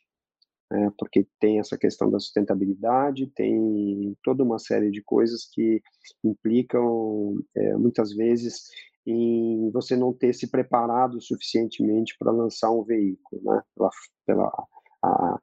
né? 0.69 0.91
porque 0.97 1.25
tem 1.39 1.59
essa 1.59 1.77
questão 1.77 2.11
da 2.11 2.19
sustentabilidade, 2.19 3.31
tem 3.33 4.15
toda 4.23 4.43
uma 4.43 4.59
série 4.59 4.91
de 4.91 5.01
coisas 5.01 5.47
que 5.51 5.81
implicam, 6.23 7.37
é, 7.55 7.75
muitas 7.75 8.13
vezes, 8.13 8.63
em 9.05 9.69
você 9.71 9.95
não 9.95 10.13
ter 10.13 10.33
se 10.33 10.49
preparado 10.49 11.21
suficientemente 11.21 12.15
para 12.17 12.31
lançar 12.31 12.71
um 12.71 12.83
veículo, 12.83 13.41
né? 13.43 13.61
Pela, 13.75 13.89
pela 14.25 14.67
a, 15.03 15.37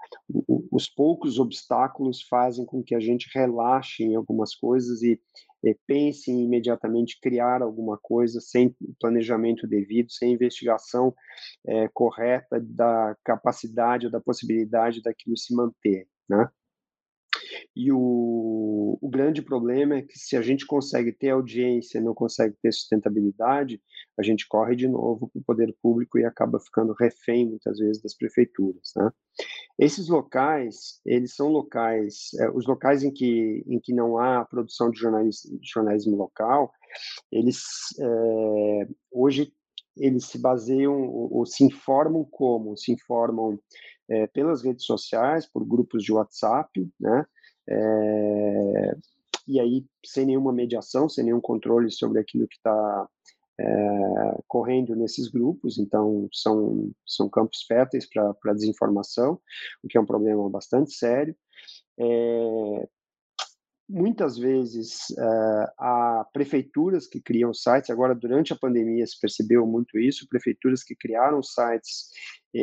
os 0.70 0.88
poucos 0.88 1.38
obstáculos 1.38 2.22
fazem 2.22 2.64
com 2.64 2.82
que 2.82 2.94
a 2.94 3.00
gente 3.00 3.28
relaxe 3.34 4.02
em 4.02 4.14
algumas 4.14 4.54
coisas 4.54 5.02
e, 5.02 5.20
e 5.62 5.76
pense 5.86 6.30
em 6.30 6.44
imediatamente 6.44 7.20
criar 7.20 7.62
alguma 7.62 7.98
coisa 8.00 8.40
sem 8.40 8.74
planejamento 8.98 9.66
devido, 9.66 10.10
sem 10.10 10.32
investigação 10.32 11.14
é, 11.66 11.88
correta 11.88 12.58
da 12.60 13.14
capacidade 13.22 14.06
ou 14.06 14.12
da 14.12 14.20
possibilidade 14.20 15.02
daquilo 15.02 15.36
se 15.36 15.54
manter, 15.54 16.08
né? 16.28 16.48
E 17.74 17.92
o, 17.92 18.98
o 19.00 19.08
grande 19.08 19.42
problema 19.42 19.96
é 19.96 20.02
que 20.02 20.18
se 20.18 20.36
a 20.36 20.42
gente 20.42 20.66
consegue 20.66 21.12
ter 21.12 21.30
audiência 21.30 22.00
não 22.00 22.14
consegue 22.14 22.56
ter 22.60 22.72
sustentabilidade, 22.72 23.80
a 24.18 24.22
gente 24.22 24.46
corre 24.48 24.74
de 24.74 24.88
novo 24.88 25.28
para 25.28 25.40
o 25.40 25.44
poder 25.44 25.76
público 25.80 26.18
e 26.18 26.24
acaba 26.24 26.58
ficando 26.58 26.92
refém, 26.92 27.48
muitas 27.48 27.78
vezes, 27.78 28.02
das 28.02 28.14
prefeituras. 28.14 28.92
Né? 28.96 29.10
Esses 29.78 30.08
locais, 30.08 31.00
eles 31.06 31.34
são 31.34 31.48
locais, 31.48 32.30
é, 32.40 32.50
os 32.50 32.66
locais 32.66 33.04
em 33.04 33.12
que, 33.12 33.64
em 33.66 33.78
que 33.78 33.94
não 33.94 34.18
há 34.18 34.44
produção 34.44 34.90
de 34.90 34.98
jornalismo, 34.98 35.58
jornalismo 35.62 36.16
local, 36.16 36.72
eles 37.30 37.62
é, 38.00 38.88
hoje 39.12 39.52
eles 39.96 40.26
se 40.26 40.38
baseiam 40.38 41.00
ou, 41.02 41.38
ou, 41.38 41.46
se 41.46 41.64
informam 41.64 42.24
como? 42.24 42.76
Se 42.76 42.92
informam 42.92 43.58
é, 44.08 44.26
pelas 44.28 44.62
redes 44.62 44.84
sociais, 44.84 45.46
por 45.46 45.64
grupos 45.64 46.02
de 46.02 46.12
WhatsApp, 46.12 46.70
né? 46.98 47.26
É, 47.68 48.96
e 49.46 49.60
aí, 49.60 49.84
sem 50.04 50.26
nenhuma 50.26 50.52
mediação, 50.52 51.08
sem 51.08 51.24
nenhum 51.24 51.40
controle 51.40 51.90
sobre 51.90 52.20
aquilo 52.20 52.46
que 52.46 52.56
está 52.56 53.08
é, 53.58 54.38
correndo 54.46 54.94
nesses 54.96 55.28
grupos, 55.28 55.78
então 55.78 56.28
são, 56.32 56.90
são 57.06 57.28
campos 57.28 57.62
férteis 57.66 58.08
para 58.08 58.54
desinformação, 58.54 59.40
o 59.82 59.88
que 59.88 59.98
é 59.98 60.00
um 60.00 60.06
problema 60.06 60.48
bastante 60.48 60.92
sério. 60.92 61.36
É, 61.98 62.88
muitas 63.90 64.38
vezes 64.38 65.10
uh, 65.10 65.66
há 65.78 66.26
prefeituras 66.32 67.06
que 67.06 67.20
criam 67.20 67.52
sites, 67.52 67.90
agora 67.90 68.14
durante 68.14 68.52
a 68.52 68.56
pandemia 68.56 69.06
se 69.06 69.18
percebeu 69.20 69.66
muito 69.66 69.98
isso, 69.98 70.28
prefeituras 70.28 70.84
que 70.84 70.94
criaram 70.94 71.42
sites 71.42 72.08
é, 72.52 72.60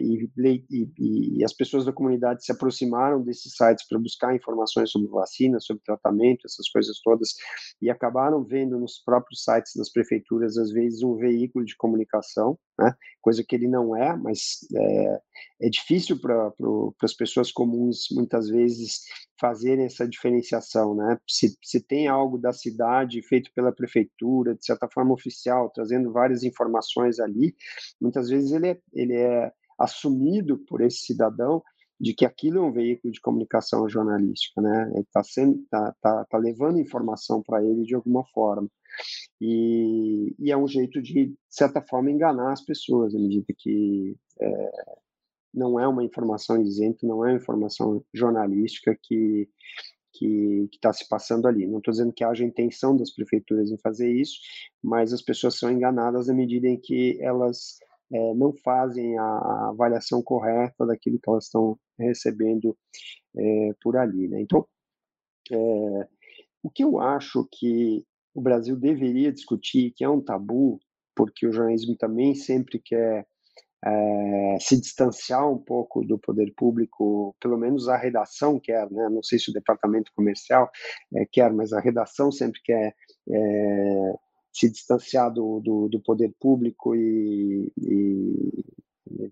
e, 0.00 0.30
e, 0.70 1.38
e, 1.38 1.44
as 1.44 1.52
pessoas 1.52 1.84
da 1.84 1.92
comunidade 1.92 2.42
se 2.42 2.52
aproximaram 2.52 3.22
desses 3.22 3.54
sites 3.54 3.86
para 3.86 3.98
buscar 3.98 4.34
informações 4.34 4.90
sobre 4.90 5.08
vacina, 5.08 5.60
sobre 5.60 5.82
tratamento, 5.84 6.46
essas 6.46 6.70
coisas 6.70 6.98
todas, 7.02 7.34
e 7.82 7.90
acabaram 7.90 8.42
vendo 8.42 8.78
nos 8.78 9.02
próprios 9.04 9.44
sites 9.44 9.72
das 9.76 9.90
prefeituras, 9.90 10.56
às 10.56 10.70
vezes, 10.72 11.02
um 11.02 11.16
veículo 11.16 11.66
de 11.66 11.76
comunicação, 11.76 12.58
né? 12.78 12.94
coisa 13.20 13.44
que 13.46 13.54
ele 13.54 13.68
não 13.68 13.94
é, 13.94 14.16
mas 14.16 14.60
é, 14.74 15.20
é 15.62 15.68
difícil 15.68 16.18
para 16.18 16.50
as 17.02 17.14
pessoas 17.14 17.52
comuns, 17.52 18.06
muitas 18.12 18.48
vezes, 18.48 19.02
fazerem 19.40 19.86
essa 19.86 20.06
diferenciação. 20.06 20.94
Né? 20.94 21.18
Se, 21.26 21.56
se 21.62 21.80
tem 21.80 22.06
algo 22.06 22.38
da 22.38 22.52
cidade 22.52 23.22
feito 23.22 23.50
pela 23.54 23.72
prefeitura, 23.72 24.54
de 24.54 24.64
certa 24.64 24.88
forma 24.88 25.14
oficial, 25.14 25.70
trazendo 25.70 26.12
várias 26.12 26.44
informações 26.44 27.18
ali, 27.18 27.54
muitas 28.00 28.28
vezes 28.28 28.52
ele 28.52 28.68
é, 28.68 28.78
ele 28.92 29.16
é 29.16 29.52
assumido 29.78 30.58
por 30.58 30.82
esse 30.82 30.98
cidadão 31.06 31.62
de 31.98 32.14
que 32.14 32.24
aquilo 32.24 32.58
é 32.58 32.62
um 32.62 32.72
veículo 32.72 33.12
de 33.12 33.20
comunicação 33.20 33.86
jornalística, 33.86 34.60
né? 34.60 34.90
Ele 34.94 35.00
está 35.02 35.20
tá, 35.70 35.94
tá, 36.00 36.24
tá 36.24 36.38
levando 36.38 36.80
informação 36.80 37.42
para 37.42 37.62
ele 37.62 37.82
de 37.82 37.94
alguma 37.94 38.24
forma. 38.32 38.68
E, 39.38 40.34
e, 40.38 40.50
é 40.50 40.56
um 40.56 40.66
jeito 40.66 41.00
de, 41.02 41.26
de 41.26 41.36
certa 41.48 41.82
forma, 41.82 42.10
enganar 42.10 42.52
as 42.52 42.64
pessoas, 42.64 43.14
à 43.14 43.18
medida 43.18 43.46
que 43.56 44.16
é, 44.40 44.70
não 45.52 45.78
é 45.78 45.86
uma 45.86 46.04
informação 46.04 46.60
isenta, 46.60 47.06
não 47.06 47.24
é 47.24 47.30
uma 47.30 47.36
informação 47.38 48.04
jornalística 48.12 48.96
que 49.02 49.48
que 50.12 50.68
está 50.74 50.92
se 50.92 51.08
passando 51.08 51.46
ali. 51.46 51.66
Não 51.66 51.78
estou 51.78 51.92
dizendo 51.92 52.12
que 52.12 52.24
haja 52.24 52.44
intenção 52.44 52.96
das 52.96 53.10
prefeituras 53.10 53.70
em 53.70 53.78
fazer 53.78 54.12
isso, 54.12 54.40
mas 54.82 55.12
as 55.12 55.22
pessoas 55.22 55.58
são 55.58 55.70
enganadas 55.70 56.28
à 56.28 56.34
medida 56.34 56.66
em 56.66 56.78
que 56.78 57.16
elas 57.20 57.78
é, 58.12 58.34
não 58.34 58.52
fazem 58.52 59.16
a 59.16 59.68
avaliação 59.68 60.22
correta 60.22 60.84
daquilo 60.84 61.18
que 61.18 61.30
elas 61.30 61.44
estão 61.44 61.78
recebendo 61.98 62.76
é, 63.36 63.74
por 63.80 63.96
ali. 63.96 64.28
Né? 64.28 64.40
Então, 64.40 64.66
é, 65.50 66.08
o 66.62 66.70
que 66.70 66.84
eu 66.84 66.98
acho 67.00 67.48
que 67.52 68.04
o 68.34 68.40
Brasil 68.40 68.76
deveria 68.76 69.32
discutir, 69.32 69.92
que 69.92 70.04
é 70.04 70.08
um 70.08 70.20
tabu, 70.20 70.78
porque 71.14 71.46
o 71.46 71.52
jornalismo 71.52 71.96
também 71.96 72.34
sempre 72.34 72.78
quer 72.78 73.26
é, 73.84 74.56
se 74.60 74.78
distanciar 74.78 75.50
um 75.50 75.58
pouco 75.58 76.04
do 76.04 76.18
poder 76.18 76.52
público, 76.54 77.34
pelo 77.40 77.56
menos 77.56 77.88
a 77.88 77.96
redação 77.96 78.60
quer, 78.60 78.90
né? 78.90 79.08
não 79.08 79.22
sei 79.22 79.38
se 79.38 79.50
o 79.50 79.54
departamento 79.54 80.12
comercial 80.14 80.70
é, 81.16 81.24
quer, 81.24 81.52
mas 81.52 81.72
a 81.72 81.80
redação 81.80 82.30
sempre 82.30 82.60
quer 82.62 82.94
é, 83.28 84.14
se 84.52 84.70
distanciar 84.70 85.32
do, 85.32 85.60
do, 85.60 85.88
do 85.88 86.00
poder 86.00 86.32
público 86.38 86.94
e, 86.94 87.72
e, 87.78 88.64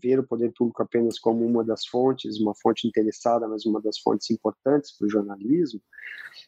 ver 0.03 0.19
o 0.19 0.27
poder 0.27 0.53
público 0.57 0.83
apenas 0.83 1.19
como 1.19 1.45
uma 1.45 1.65
das 1.65 1.87
fontes, 1.87 2.41
uma 2.41 2.55
fonte 2.55 2.87
interessada, 2.87 3.47
mas 3.47 3.67
uma 3.67 3.81
das 3.81 3.99
fontes 3.99 4.31
importantes 4.31 4.97
para 4.97 5.07
o 5.07 5.11
jornalismo. 5.11 5.81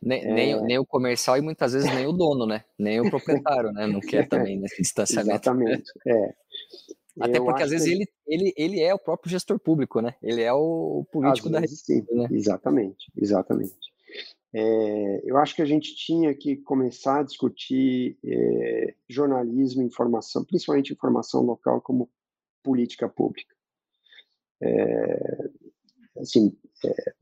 Nem, 0.02 0.22
é... 0.22 0.32
nem, 0.32 0.62
nem, 0.62 0.78
o 0.78 0.86
comercial 0.86 1.36
e 1.36 1.40
muitas 1.40 1.72
vezes 1.72 1.92
nem 1.94 2.06
o 2.06 2.12
dono, 2.12 2.46
né? 2.46 2.64
Nem 2.78 3.00
o 3.00 3.10
proprietário, 3.10 3.72
né? 3.72 3.86
Não 3.86 4.00
quer 4.00 4.28
também 4.28 4.58
né? 4.58 4.66
distanciamento. 4.78 5.30
Exatamente, 5.50 5.92
é. 6.06 6.34
Até 7.20 7.38
eu 7.38 7.44
porque 7.44 7.62
às 7.62 7.70
vezes 7.70 7.87
que... 7.87 7.92
ele, 7.92 8.09
ele, 8.26 8.54
ele 8.56 8.80
é 8.80 8.94
o 8.94 8.98
próprio 8.98 9.30
gestor 9.30 9.59
público, 9.59 10.00
né? 10.00 10.14
Ele 10.22 10.42
é 10.42 10.52
o 10.52 11.04
político 11.12 11.48
às 11.48 11.52
da 11.52 11.61
vezes, 11.61 11.80
sim. 11.80 12.04
Né? 12.11 12.28
Exatamente, 12.30 13.11
exatamente. 13.16 13.74
É, 14.52 15.20
eu 15.24 15.37
acho 15.37 15.54
que 15.54 15.62
a 15.62 15.66
gente 15.66 15.94
tinha 15.94 16.35
que 16.35 16.56
começar 16.56 17.20
a 17.20 17.22
discutir 17.22 18.18
é, 18.24 18.94
jornalismo, 19.09 19.83
informação, 19.83 20.44
principalmente 20.44 20.92
informação 20.92 21.42
local, 21.42 21.80
como 21.80 22.11
política 22.62 23.09
pública. 23.09 23.54
É, 24.61 25.50
assim, 26.18 26.56
é, 26.85 27.12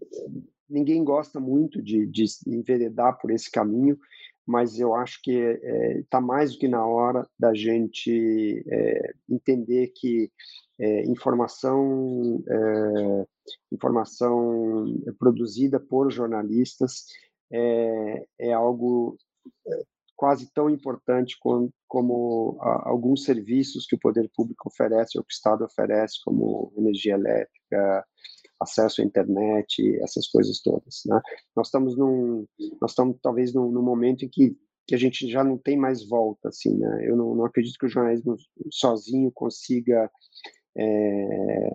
ninguém 0.69 1.05
gosta 1.05 1.39
muito 1.39 1.83
de, 1.83 2.07
de 2.07 2.25
enveredar 2.47 3.19
por 3.19 3.31
esse 3.31 3.51
caminho, 3.51 3.99
mas 4.49 4.81
eu 4.81 4.95
acho 4.95 5.21
que 5.23 5.33
está 5.33 5.67
é, 5.67 6.03
tá 6.09 6.21
mais 6.23 6.53
do 6.53 6.59
que 6.59 6.67
na 6.67 6.87
hora 6.87 7.29
da 7.39 7.53
gente 7.53 8.65
é, 8.67 9.13
entender 9.29 9.93
que 9.95 10.33
é, 10.79 11.05
informação 11.05 12.43
é, 12.49 13.27
informação 13.71 14.87
produzida 15.19 15.79
por 15.79 16.11
jornalistas 16.11 17.05
é, 17.53 18.27
é 18.39 18.53
algo 18.55 19.19
é, 19.67 19.83
quase 20.17 20.51
tão 20.55 20.71
importante 20.71 21.37
como, 21.39 21.71
como 21.87 22.57
a, 22.63 22.89
alguns 22.89 23.25
serviços 23.25 23.87
que 23.87 23.97
o 23.97 24.01
poder 24.01 24.31
público 24.35 24.69
oferece 24.69 25.19
ou 25.19 25.25
que 25.25 25.31
o 25.31 25.37
Estado 25.37 25.65
oferece, 25.65 26.25
como 26.25 26.73
energia 26.75 27.15
elétrica, 27.15 28.07
acesso 28.61 29.01
à 29.01 29.05
internet, 29.05 29.97
essas 30.03 30.27
coisas 30.29 30.61
todas. 30.61 31.03
Né? 31.07 31.21
Nós 31.57 31.69
estamos 31.69 31.97
num, 31.97 32.47
nós 32.81 32.93
estamos 32.93 33.17
talvez 33.23 33.53
num, 33.55 33.71
num, 33.71 33.83
momento 33.83 34.25
em 34.25 34.29
que, 34.29 34.57
que 34.87 34.95
a 34.95 34.99
gente 34.99 35.29
já 35.31 35.45
não 35.45 35.57
tem 35.57 35.77
mais 35.77 36.07
volta, 36.07 36.49
assim, 36.49 36.77
né? 36.77 37.09
Eu 37.09 37.17
não, 37.17 37.35
não 37.35 37.45
acredito 37.45 37.79
que 37.79 37.87
o 37.87 37.91
jornalismo 37.91 38.37
sozinho 38.71 39.31
consiga 39.33 40.11
é, 40.77 41.73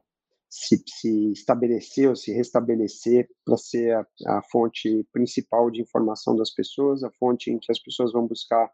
se, 0.54 0.84
se 0.88 1.32
estabelecer 1.32 2.08
ou 2.08 2.16
se 2.16 2.32
restabelecer 2.32 3.28
para 3.44 3.58
ser 3.58 3.96
a, 3.96 4.06
a, 4.28 4.44
fonte 4.44 5.04
principal 5.12 5.72
de 5.72 5.82
informação 5.82 6.36
das 6.36 6.52
pessoas, 6.52 7.04
a 7.04 7.10
fonte 7.14 7.50
em 7.50 7.58
que 7.58 7.72
as 7.72 7.80
pessoas 7.80 8.14
vão 8.14 8.28
buscar 8.28 8.72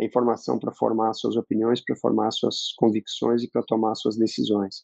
a 0.00 0.04
informação 0.04 0.58
para 0.58 0.72
formar 0.72 1.12
suas 1.12 1.36
opiniões, 1.36 1.82
para 1.82 1.96
formar 1.96 2.30
suas 2.30 2.72
convicções 2.78 3.42
e 3.42 3.50
para 3.50 3.62
tomar 3.62 3.94
suas 3.94 4.16
decisões. 4.16 4.82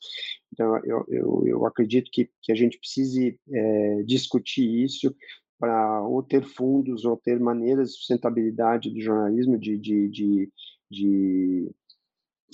Então, 0.52 0.76
eu, 0.84 1.04
eu, 1.08 1.42
eu 1.46 1.66
acredito 1.66 2.10
que, 2.12 2.28
que 2.42 2.52
a 2.52 2.54
gente 2.54 2.78
precise 2.78 3.40
é, 3.50 4.02
discutir 4.02 4.84
isso 4.84 5.16
para 5.58 6.02
ou 6.02 6.22
ter 6.22 6.44
fundos 6.44 7.06
ou 7.06 7.16
ter 7.16 7.40
maneiras 7.40 7.92
de 7.92 7.96
sustentabilidade 7.96 8.90
do 8.90 9.00
jornalismo, 9.00 9.58
de, 9.58 9.78
de, 9.78 10.08
de, 10.10 10.52
de 10.90 11.74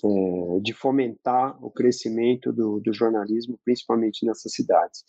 é, 0.04 0.60
de 0.60 0.72
fomentar 0.72 1.62
o 1.64 1.70
crescimento 1.70 2.52
do, 2.52 2.80
do, 2.80 2.92
jornalismo, 2.92 3.58
principalmente 3.64 4.24
nessas 4.24 4.52
cidades. 4.52 5.04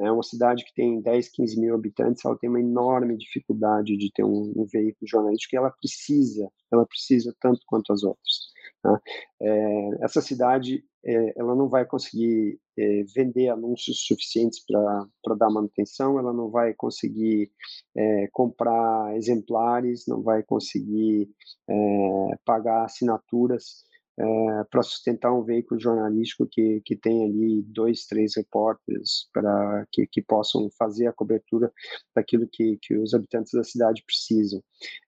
É 0.00 0.10
uma 0.10 0.22
cidade 0.22 0.64
que 0.64 0.74
tem 0.74 1.00
10, 1.00 1.28
15 1.28 1.60
mil 1.60 1.74
habitantes, 1.74 2.24
ela 2.24 2.38
tem 2.38 2.50
uma 2.50 2.60
enorme 2.60 3.16
dificuldade 3.16 3.96
de 3.96 4.10
ter 4.12 4.24
um, 4.24 4.52
um 4.56 4.66
veículo 4.66 5.06
jornalístico 5.06 5.50
que 5.50 5.56
ela 5.56 5.70
precisa, 5.70 6.50
ela 6.72 6.86
precisa 6.86 7.34
tanto 7.40 7.60
quanto 7.66 7.92
as 7.92 8.02
outras. 8.02 8.52
Né? 8.84 8.98
É, 9.42 10.04
essa 10.04 10.20
cidade, 10.20 10.84
é, 11.04 11.38
ela 11.38 11.54
não 11.54 11.68
vai 11.68 11.84
conseguir 11.84 12.58
é, 12.76 13.04
vender 13.14 13.48
anúncios 13.48 14.04
suficientes 14.06 14.64
para 14.64 15.34
dar 15.36 15.50
manutenção, 15.50 16.18
ela 16.18 16.32
não 16.32 16.50
vai 16.50 16.74
conseguir 16.74 17.50
é, 17.96 18.28
comprar 18.32 19.16
exemplares, 19.16 20.04
não 20.06 20.22
vai 20.22 20.42
conseguir 20.42 21.30
é, 21.68 22.38
pagar 22.44 22.84
assinaturas 22.84 23.84
é, 24.18 24.64
para 24.70 24.82
sustentar 24.82 25.32
um 25.32 25.42
veículo 25.42 25.80
jornalístico 25.80 26.46
que, 26.46 26.82
que 26.84 26.94
tem 26.96 27.24
ali 27.24 27.62
dois, 27.62 28.06
três 28.06 28.36
repórteres 28.36 29.28
para 29.32 29.86
que, 29.90 30.06
que 30.06 30.20
possam 30.20 30.68
fazer 30.78 31.06
a 31.06 31.12
cobertura 31.12 31.72
daquilo 32.14 32.48
que, 32.50 32.78
que 32.82 32.96
os 32.96 33.14
habitantes 33.14 33.52
da 33.52 33.64
cidade 33.64 34.02
precisam. 34.04 34.62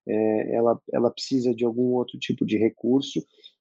É, 0.06 0.56
ela, 0.56 0.80
ela 0.92 1.10
precisa 1.10 1.54
de 1.54 1.64
algum 1.64 1.92
outro 1.94 2.18
tipo 2.18 2.46
de 2.46 2.56
recurso 2.56 3.20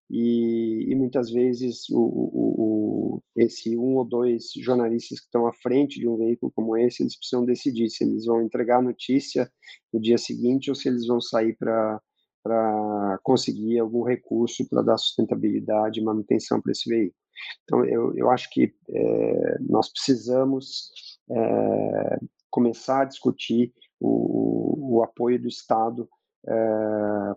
e, 0.10 0.92
e, 0.92 0.96
muitas 0.96 1.32
vezes 1.32 1.90
o, 1.90 1.98
o, 1.98 3.16
o, 3.16 3.24
esse 3.36 3.76
um 3.78 3.96
ou 3.96 4.06
dois 4.06 4.52
jornalistas 4.58 5.20
que 5.20 5.26
estão 5.26 5.48
à 5.48 5.54
frente 5.54 6.00
de 6.00 6.08
um 6.08 6.18
veículo 6.18 6.52
como 6.56 6.78
esse, 6.78 7.02
eles 7.02 7.18
precisam 7.18 7.46
decidir 7.46 7.90
se 7.90 8.04
eles 8.04 8.26
vão 8.26 8.42
entregar 8.42 8.78
a 8.78 8.82
notícia 8.82 9.52
no 9.92 10.00
dia 10.00 10.18
seguinte 10.18 10.70
ou 10.70 10.76
se 10.76 10.88
eles 10.88 11.08
vão 11.08 11.20
sair 11.20 11.56
para 11.58 12.00
para 12.44 13.20
conseguir 13.24 13.80
algum 13.80 14.04
recurso 14.04 14.68
para 14.68 14.82
dar 14.82 14.98
sustentabilidade 14.98 16.00
e 16.00 16.04
manutenção 16.04 16.62
para 16.62 16.72
esse 16.72 16.90
veículo. 16.90 17.16
Então, 17.64 17.86
eu, 17.86 18.16
eu 18.16 18.30
acho 18.30 18.50
que 18.50 18.74
é, 18.90 19.58
nós 19.62 19.90
precisamos 19.90 20.92
é, 21.32 22.20
começar 22.50 23.02
a 23.02 23.06
discutir 23.06 23.74
o, 24.00 24.98
o 24.98 25.04
apoio 25.04 25.42
do 25.42 25.48
Estado 25.48 26.08
é, 26.46 26.54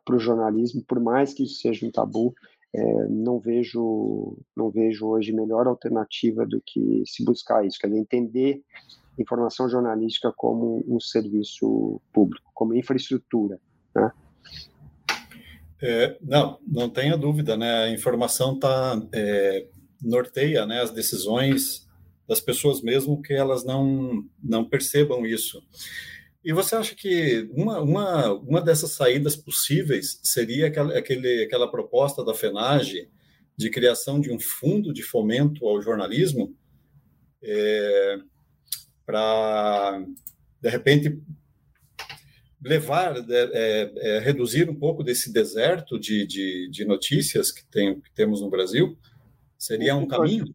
para 0.05 0.17
o 0.17 0.19
jornalismo, 0.19 0.85
por 0.87 1.01
mais 1.01 1.33
que 1.33 1.45
isso 1.45 1.61
seja 1.61 1.87
um 1.87 1.91
tabu, 1.91 2.35
é, 2.75 3.09
não 3.09 3.39
vejo 3.39 4.37
não 4.55 4.71
vejo 4.71 5.07
hoje 5.07 5.33
melhor 5.33 5.67
alternativa 5.67 6.45
do 6.45 6.61
que 6.67 7.05
se 7.07 7.25
buscar 7.25 7.65
isso, 7.65 7.79
quer 7.79 7.87
dizer, 7.87 8.01
entender 8.01 8.63
informação 9.19 9.69
jornalística 9.69 10.33
como 10.37 10.85
um 10.87 11.01
serviço 11.01 12.01
público, 12.13 12.51
como 12.53 12.75
infraestrutura, 12.75 13.59
né? 13.95 14.13
É, 15.81 16.17
não, 16.23 16.59
não 16.67 16.89
tenha 16.89 17.17
dúvida, 17.17 17.57
né? 17.57 17.85
A 17.85 17.91
informação 17.91 18.59
tá 18.59 19.01
é, 19.13 19.67
norteia, 20.03 20.65
né, 20.67 20.81
as 20.81 20.91
decisões 20.91 21.87
das 22.27 22.41
pessoas 22.41 22.83
mesmo 22.83 23.23
que 23.23 23.33
elas 23.33 23.65
não 23.65 24.25
não 24.43 24.65
percebam 24.65 25.25
isso. 25.27 25.63
E 26.45 26.53
você 26.53 26.77
acha 26.77 26.95
que 26.95 27.49
uma, 27.53 27.81
uma, 27.81 28.33
uma 28.35 28.61
dessas 28.61 28.93
saídas 28.93 29.35
possíveis 29.35 30.21
seria 30.23 30.69
aquela, 30.69 30.97
aquele, 30.97 31.43
aquela 31.43 31.71
proposta 31.71 32.25
da 32.25 32.35
FENAGE 32.35 33.09
de 33.57 33.71
criação 33.71 34.21
de 34.21 34.31
um 34.31 34.39
fundo 34.39 34.93
de 34.93 35.03
fomento 35.03 35.67
ao 35.67 35.83
jornalismo 35.83 36.55
é, 37.43 38.19
para, 39.05 40.05
de 40.61 40.69
repente, 40.69 41.21
levar, 42.63 43.17
é, 43.17 43.23
é, 43.31 43.93
é, 43.97 44.19
reduzir 44.19 44.69
um 44.69 44.75
pouco 44.75 45.03
desse 45.03 45.33
deserto 45.33 45.99
de, 45.99 46.27
de, 46.27 46.69
de 46.71 46.85
notícias 46.85 47.51
que, 47.51 47.65
tem, 47.67 48.01
que 48.01 48.11
temos 48.13 48.41
no 48.41 48.51
Brasil? 48.51 48.97
Seria 49.59 49.95
um 49.95 50.07
caminho? 50.07 50.55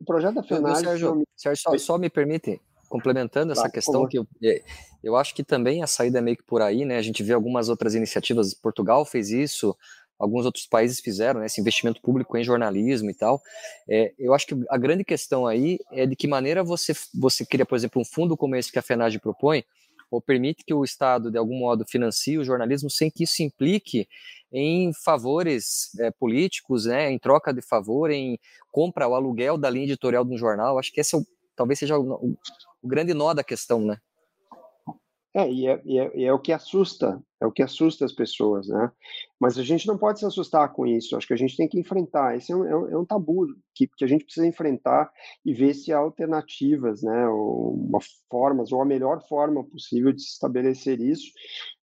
O 0.00 0.04
projeto 0.04 0.36
da 0.36 0.42
FENAG... 0.42 0.80
Sérgio, 0.80 1.24
Sérgio 1.36 1.62
só, 1.62 1.78
só, 1.78 1.98
me 1.98 2.08
permite, 2.08 2.60
complementando 2.88 3.52
essa 3.52 3.68
questão, 3.68 4.06
que 4.06 4.18
eu, 4.18 4.26
é, 4.42 4.62
eu 5.02 5.16
acho 5.16 5.34
que 5.34 5.42
também 5.42 5.82
a 5.82 5.86
saída 5.86 6.18
é 6.18 6.22
meio 6.22 6.36
que 6.36 6.44
por 6.44 6.62
aí, 6.62 6.84
né? 6.84 6.98
A 6.98 7.02
gente 7.02 7.22
vê 7.22 7.32
algumas 7.32 7.68
outras 7.68 7.94
iniciativas, 7.94 8.54
Portugal 8.54 9.04
fez 9.04 9.30
isso, 9.30 9.76
alguns 10.18 10.44
outros 10.44 10.66
países 10.66 11.00
fizeram, 11.00 11.40
né, 11.40 11.46
esse 11.46 11.60
investimento 11.60 12.02
público 12.02 12.36
em 12.36 12.42
jornalismo 12.42 13.10
e 13.10 13.14
tal. 13.14 13.40
É, 13.88 14.12
eu 14.18 14.34
acho 14.34 14.46
que 14.46 14.56
a 14.68 14.76
grande 14.76 15.04
questão 15.04 15.46
aí 15.46 15.78
é 15.92 16.04
de 16.06 16.16
que 16.16 16.26
maneira 16.26 16.64
você, 16.64 16.92
você 17.14 17.46
cria, 17.46 17.64
por 17.64 17.76
exemplo, 17.76 18.02
um 18.02 18.04
fundo 18.04 18.36
como 18.36 18.56
esse 18.56 18.72
que 18.72 18.78
a 18.78 18.82
FENAGE 18.82 19.20
propõe, 19.20 19.64
ou 20.10 20.20
permite 20.20 20.64
que 20.64 20.72
o 20.72 20.84
Estado, 20.84 21.30
de 21.30 21.38
algum 21.38 21.58
modo, 21.58 21.84
financie 21.86 22.38
o 22.38 22.44
jornalismo 22.44 22.90
sem 22.90 23.10
que 23.10 23.24
isso 23.24 23.42
implique 23.42 24.08
em 24.50 24.92
favores 24.92 25.94
é, 25.98 26.10
políticos, 26.10 26.86
né, 26.86 27.10
em 27.10 27.18
troca 27.18 27.52
de 27.52 27.60
favor, 27.60 28.10
em 28.10 28.38
compra 28.72 29.06
ou 29.06 29.14
aluguel 29.14 29.58
da 29.58 29.68
linha 29.68 29.84
editorial 29.84 30.24
de 30.24 30.34
um 30.34 30.38
jornal. 30.38 30.78
Acho 30.78 30.92
que 30.92 31.00
esse 31.00 31.14
é 31.14 31.18
o, 31.18 31.26
talvez 31.54 31.78
seja 31.78 31.98
o, 31.98 32.36
o, 32.82 32.88
grande 32.88 33.12
nó 33.12 33.34
da 33.34 33.44
questão, 33.44 33.80
né? 33.80 33.98
É 35.34 35.50
e, 35.50 35.66
é, 35.66 35.82
e 35.84 35.98
é, 35.98 36.16
e 36.16 36.24
é, 36.24 36.32
o 36.32 36.38
que 36.38 36.52
assusta, 36.52 37.22
é 37.40 37.46
o 37.46 37.52
que 37.52 37.62
assusta 37.62 38.04
as 38.04 38.12
pessoas, 38.12 38.68
né? 38.68 38.90
Mas 39.40 39.58
a 39.58 39.62
gente 39.62 39.86
não 39.86 39.96
pode 39.96 40.18
se 40.18 40.26
assustar 40.26 40.72
com 40.72 40.86
isso, 40.86 41.16
acho 41.16 41.26
que 41.26 41.34
a 41.34 41.38
gente 41.38 41.56
tem 41.56 41.68
que 41.68 41.78
enfrentar, 41.78 42.36
esse 42.36 42.52
é 42.52 42.56
um, 42.56 42.64
é 42.64 42.76
um, 42.76 42.88
é 42.90 42.98
um 42.98 43.04
tabu 43.04 43.46
que, 43.74 43.86
que, 43.96 44.04
a 44.04 44.08
gente 44.08 44.24
precisa 44.24 44.46
enfrentar 44.46 45.10
e 45.44 45.54
ver 45.54 45.74
se 45.74 45.92
há 45.92 45.98
alternativas, 45.98 47.02
né? 47.02 47.28
Ou 47.28 47.74
uma 47.74 48.00
formas, 48.30 48.72
ou 48.72 48.82
a 48.82 48.86
melhor 48.86 49.20
forma 49.28 49.64
possível 49.64 50.12
de 50.12 50.22
se 50.22 50.32
estabelecer 50.32 51.00
isso, 51.00 51.30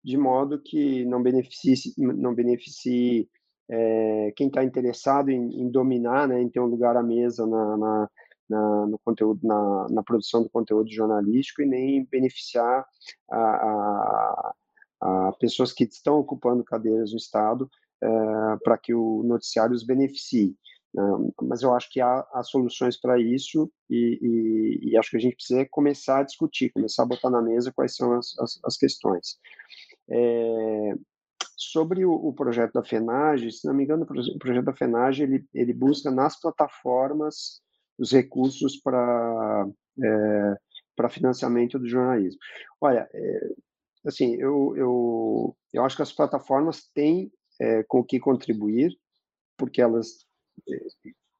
de 0.04 0.18
modo 0.18 0.62
que 0.62 1.06
não 1.06 1.22
beneficie, 1.22 1.94
não 1.98 2.34
beneficie 2.34 3.30
é, 3.70 4.34
quem 4.36 4.48
está 4.48 4.64
interessado 4.64 5.30
em, 5.30 5.62
em, 5.62 5.70
dominar, 5.70 6.28
né, 6.28 6.42
em 6.42 6.50
ter 6.50 6.60
um 6.60 6.66
lugar 6.66 6.98
à 6.98 7.04
mesa 7.04 7.48
na, 7.48 7.78
na, 7.78 8.10
na 8.50 8.86
no 8.88 9.00
conteúdo, 9.00 9.40
na, 9.44 9.88
na, 9.90 10.04
produção 10.04 10.44
do 10.44 10.50
conteúdo 10.50 10.92
jornalístico 10.92 11.62
e 11.62 11.66
nem 11.66 12.06
beneficiar 12.06 12.86
a, 13.32 13.40
a, 13.40 14.54
a 15.04 15.34
pessoas 15.38 15.74
que 15.74 15.84
estão 15.84 16.18
ocupando 16.18 16.64
cadeiras 16.64 17.12
no 17.12 17.18
Estado 17.18 17.70
é, 18.02 18.08
para 18.64 18.78
que 18.78 18.94
o 18.94 19.22
noticiário 19.24 19.76
os 19.76 19.84
beneficie. 19.84 20.56
Né? 20.94 21.04
Mas 21.42 21.62
eu 21.62 21.74
acho 21.74 21.90
que 21.92 22.00
há, 22.00 22.26
há 22.34 22.42
soluções 22.44 23.00
para 23.00 23.20
isso 23.20 23.70
e, 23.90 24.20
e, 24.22 24.90
e, 24.92 24.98
acho 24.98 25.12
que 25.12 25.18
a 25.18 25.20
gente 25.20 25.36
precisa 25.36 25.68
começar 25.70 26.20
a 26.20 26.24
discutir, 26.24 26.72
começar 26.72 27.04
a 27.04 27.08
botar 27.08 27.30
na 27.30 27.42
mesa 27.42 27.74
quais 27.74 27.96
são 27.96 28.14
as, 28.14 28.38
as, 28.40 28.60
as 28.64 28.78
questões. 28.78 29.38
É, 30.10 30.96
sobre 31.58 32.06
o, 32.06 32.14
o, 32.14 32.34
projeto 32.34 32.74
da 32.74 32.84
FENAGE, 32.84 33.52
se 33.52 33.68
não 33.68 33.74
me 33.74 33.84
engano, 33.84 34.04
o 34.04 34.40
projeto 34.40 34.66
da 34.66 34.76
FENAGE 34.76 35.24
ele, 35.24 35.46
ele 35.54 35.74
busca 35.74 36.10
nas 36.12 36.40
plataformas 36.40 37.62
os 37.98 38.12
recursos 38.12 38.78
para 38.78 39.68
é, 40.02 40.56
para 40.96 41.10
financiamento 41.10 41.80
do 41.80 41.88
jornalismo. 41.88 42.40
Olha, 42.80 43.10
é, 43.14 43.50
assim, 44.06 44.36
eu, 44.36 44.76
eu, 44.76 45.58
eu 45.74 45.86
acho 45.86 45.96
que 45.96 46.02
as 46.02 46.12
plataformas 46.12 46.90
têm 46.94 47.32
é, 47.60 47.84
com 47.84 48.00
o 48.00 48.04
que 48.04 48.20
contribuir, 48.20 48.98
porque 49.58 49.82
elas 49.82 50.26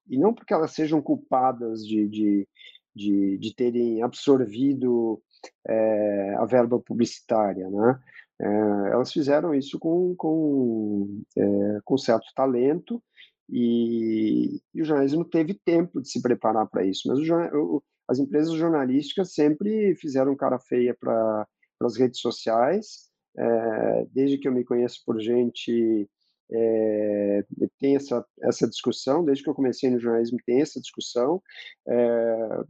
e 0.10 0.18
não 0.18 0.34
porque 0.34 0.54
elas 0.54 0.72
sejam 0.72 1.02
culpadas 1.02 1.86
de, 1.86 2.08
de, 2.08 2.48
de, 2.96 3.38
de 3.38 3.56
terem 3.56 4.04
absorvido 4.04 5.22
é, 5.68 6.36
a 6.38 6.46
verba 6.46 6.80
publicitária, 6.80 7.70
né? 7.70 8.00
É, 8.42 8.46
elas 8.92 9.14
fizeram 9.14 9.54
isso 9.54 9.80
com, 9.80 10.16
com, 10.16 11.22
é, 11.38 11.80
com 11.86 11.98
certo 11.98 12.26
talento 12.36 13.02
e, 13.50 14.60
e, 14.74 14.82
o 14.82 14.86
jornalismo 14.86 15.24
teve 15.24 15.54
tempo 15.54 16.02
de 16.02 16.10
se 16.10 16.22
preparar 16.22 16.68
para 16.68 16.84
isso. 16.86 17.08
Mas 17.08 17.20
o, 17.54 17.82
as 18.08 18.20
empresas 18.20 18.54
jornalísticas 18.54 19.34
sempre 19.34 19.96
fizeram 19.96 20.36
cara 20.36 20.60
feia 20.60 20.96
para 21.00 21.48
as 21.86 21.98
redes 21.98 22.20
sociais, 22.20 23.10
é, 23.38 24.06
desde 24.12 24.38
que 24.38 24.48
eu 24.48 24.52
me 24.52 24.64
conheço 24.64 25.02
por 25.06 25.20
gente 25.20 26.10
é, 26.52 27.46
tem 27.80 27.96
essa, 27.96 28.26
essa 28.44 28.68
discussão, 28.68 29.24
desde 29.24 29.44
que 29.44 29.50
eu 29.50 29.56
comecei 29.56 29.90
no 29.90 30.00
jornalismo 30.00 30.38
tem 30.46 30.62
essa 30.62 30.80
discussão. 30.80 31.42
É, 31.88 32.64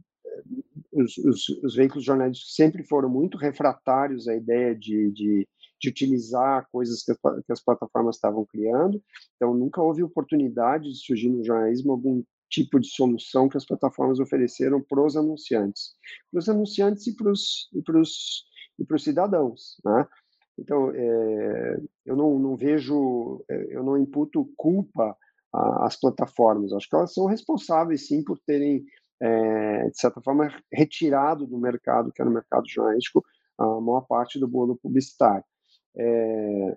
os, 0.92 1.18
os, 1.18 1.48
os, 1.62 1.74
veículos 1.74 2.04
jornalísticos 2.04 2.54
sempre 2.54 2.82
foram 2.84 3.08
muito 3.08 3.36
refratários 3.36 4.26
à 4.28 4.34
ideia 4.34 4.74
de, 4.74 5.10
de, 5.12 5.48
de 5.80 5.88
utilizar 5.88 6.66
coisas 6.72 7.02
que, 7.02 7.14
que, 7.14 7.52
as 7.52 7.62
plataformas 7.62 8.16
estavam 8.16 8.44
criando, 8.46 9.02
então 9.36 9.54
nunca 9.54 9.82
houve 9.82 10.02
oportunidade 10.02 10.90
de 10.90 10.98
surgir 10.98 11.28
no 11.28 11.44
jornalismo 11.44 11.92
algum 11.92 12.22
tipo 12.50 12.78
de 12.78 12.88
solução 12.88 13.48
que 13.48 13.56
as 13.56 13.66
plataformas 13.66 14.20
ofereceram 14.20 14.80
para 14.80 15.04
os 15.04 15.16
anunciantes, 15.16 15.94
para 16.30 16.38
os 16.38 16.48
anunciantes 16.48 17.06
e 17.06 17.16
para 17.16 17.30
os, 17.30 17.68
e 17.72 17.82
para 17.82 18.00
os, 18.00 18.44
e 18.78 18.84
para 18.84 18.96
os 18.96 19.04
cidadãos, 19.04 19.80
né? 19.84 20.06
Então, 20.58 20.90
é, 20.94 21.80
eu 22.06 22.16
não, 22.16 22.38
não, 22.38 22.56
vejo, 22.56 23.44
é, 23.50 23.76
eu 23.76 23.82
não 23.82 23.98
imputo 23.98 24.48
culpa 24.56 25.16
às 25.52 25.98
plataformas. 25.98 26.72
Acho 26.72 26.88
que 26.88 26.96
elas 26.96 27.12
são 27.12 27.26
responsáveis, 27.26 28.06
sim, 28.06 28.22
por 28.22 28.38
terem, 28.40 28.84
é, 29.20 29.88
de 29.88 29.98
certa 29.98 30.20
forma, 30.20 30.48
retirado 30.72 31.46
do 31.46 31.58
mercado, 31.58 32.12
que 32.12 32.20
era 32.20 32.30
o 32.30 32.34
mercado 32.34 32.68
jornalístico, 32.68 33.24
a 33.58 33.80
maior 33.80 34.02
parte 34.02 34.38
do 34.38 34.48
bolo 34.48 34.76
publicitário. 34.76 35.44
É, 35.96 36.76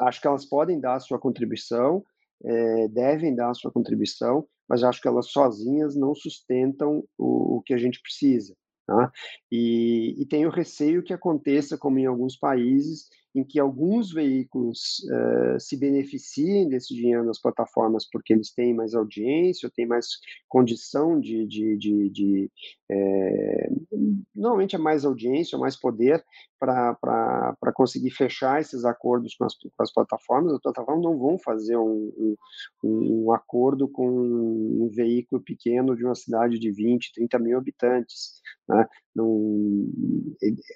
acho 0.00 0.20
que 0.20 0.26
elas 0.26 0.44
podem 0.44 0.80
dar 0.80 0.94
a 0.94 1.00
sua 1.00 1.18
contribuição, 1.18 2.04
é, 2.44 2.88
devem 2.88 3.34
dar 3.34 3.50
a 3.50 3.54
sua 3.54 3.70
contribuição, 3.70 4.46
mas 4.68 4.82
acho 4.82 5.00
que 5.00 5.08
elas 5.08 5.30
sozinhas 5.30 5.96
não 5.96 6.14
sustentam 6.14 7.04
o, 7.18 7.58
o 7.58 7.62
que 7.62 7.74
a 7.74 7.78
gente 7.78 8.00
precisa. 8.00 8.54
Tá? 8.86 9.12
E, 9.50 10.20
e 10.20 10.26
tenho 10.26 10.50
receio 10.50 11.02
que 11.02 11.12
aconteça, 11.12 11.78
como 11.78 11.98
em 11.98 12.06
alguns 12.06 12.36
países, 12.36 13.08
em 13.34 13.44
que 13.44 13.58
alguns 13.58 14.12
veículos 14.12 15.02
uh, 15.10 15.58
se 15.58 15.76
beneficiem 15.76 16.68
desse 16.68 16.94
dinheiro 16.94 17.24
nas 17.24 17.40
plataformas 17.40 18.08
porque 18.10 18.32
eles 18.32 18.52
têm 18.52 18.74
mais 18.74 18.94
audiência, 18.94 19.66
ou 19.66 19.72
têm 19.72 19.86
mais 19.86 20.06
condição 20.48 21.18
de, 21.18 21.46
de, 21.46 21.76
de, 21.76 22.10
de 22.10 22.50
é, 22.90 23.70
normalmente 24.34 24.76
é 24.76 24.78
mais 24.78 25.04
audiência, 25.04 25.56
mais 25.56 25.78
poder 25.78 26.22
para 26.60 27.72
conseguir 27.74 28.10
fechar 28.10 28.60
esses 28.60 28.84
acordos 28.84 29.34
com 29.34 29.44
as, 29.44 29.54
com 29.56 29.82
as, 29.82 29.92
plataformas. 29.92 30.52
As 30.52 30.60
plataformas 30.60 31.02
não 31.02 31.18
vão 31.18 31.38
fazer 31.38 31.76
um, 31.76 32.36
um, 32.84 33.24
um 33.24 33.32
acordo 33.32 33.88
com 33.88 34.06
um 34.08 34.88
veículo 34.94 35.42
pequeno 35.42 35.96
de 35.96 36.04
uma 36.04 36.14
cidade 36.14 36.58
de 36.58 36.70
20, 36.70 37.12
30 37.14 37.38
mil 37.40 37.58
habitantes. 37.58 38.40
Né? 38.68 38.86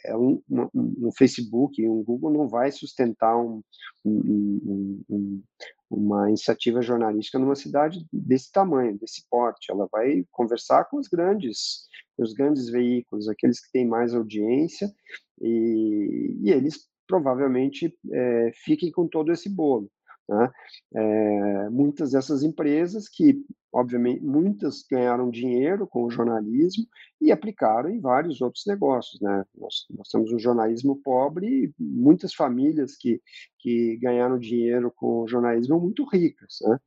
é 0.05 0.17
um, 0.17 0.43
um, 0.51 0.69
um 0.75 1.13
Facebook, 1.17 1.87
um 1.89 2.03
Google 2.03 2.33
não 2.33 2.46
vai 2.49 2.71
sustentar 2.73 3.37
um, 3.37 3.63
um, 4.05 5.03
um, 5.09 5.43
uma 5.91 6.29
iniciativa 6.29 6.83
jornalística 6.83 7.39
numa 7.39 7.55
cidade 7.55 8.07
desse 8.13 8.51
tamanho, 8.51 8.99
desse 8.99 9.25
porte. 9.31 9.71
Ela 9.71 9.89
vai 9.91 10.25
conversar 10.31 10.85
com 10.87 10.99
os 10.99 11.09
grandes, 11.09 11.89
os 12.19 12.33
grandes 12.33 12.69
veículos, 12.69 13.29
aqueles 13.29 13.61
que 13.61 13.73
têm 13.73 13.87
mais 13.87 14.15
audiência, 14.15 14.93
e, 15.41 16.37
e 16.43 16.51
eles 16.51 16.89
provavelmente 17.07 17.97
é, 18.13 18.51
fiquem 18.65 18.91
com 18.91 19.07
todo 19.07 19.33
esse 19.33 19.49
bolo. 19.49 19.91
Né? 20.29 20.51
É, 20.95 21.71
muitas 21.71 22.11
dessas 22.11 22.43
empresas 22.43 23.09
que, 23.09 23.45
obviamente, 23.73 24.25
muitas 24.25 24.83
ganharam 24.91 25.31
dinheiro 25.31 25.87
com 25.87 26.05
o 26.05 26.11
jornalismo 26.11 26.85
e 27.21 27.31
aplicaram 27.31 27.91
em 27.91 28.01
vários 28.01 28.41
outros 28.41 28.65
negócios. 28.67 29.21
Né? 29.21 29.45
Nós, 29.57 29.87
nós 29.91 30.09
temos 30.09 30.33
um 30.33 30.39
jornalismo 30.39 31.01
pobre 31.03 31.47
e 31.47 31.75
muitas 31.79 32.35
famílias 32.35 32.97
que, 32.97 33.21
que 33.59 33.97
ganharam 33.99 34.39
dinheiro 34.39 34.93
com 34.95 35.23
o 35.23 35.29
jornalismo 35.29 35.79
muito 35.79 36.05
ricas. 36.05 36.59
Né? 36.63 36.79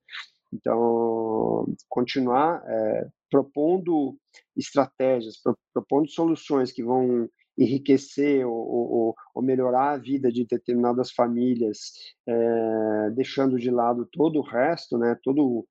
Então, 0.52 1.66
continuar 1.88 2.64
é, 2.66 3.08
propondo 3.30 4.18
estratégias, 4.58 5.36
propondo 5.74 6.10
soluções 6.10 6.72
que 6.72 6.84
vão 6.84 7.30
enriquecer 7.60 8.48
ou, 8.48 8.56
ou, 8.56 9.16
ou, 9.36 9.44
melhorar 9.44 9.92
a 9.92 9.98
vida 9.98 10.32
de 10.32 10.46
determinadas 10.46 11.12
famílias, 11.12 11.92
é, 12.28 13.10
deixando 13.12 13.60
de 13.60 13.70
lado 13.70 14.08
todo 14.12 14.40
o 14.40 14.44
resto, 14.44 14.98
né, 14.98 15.18
todo, 15.22 15.68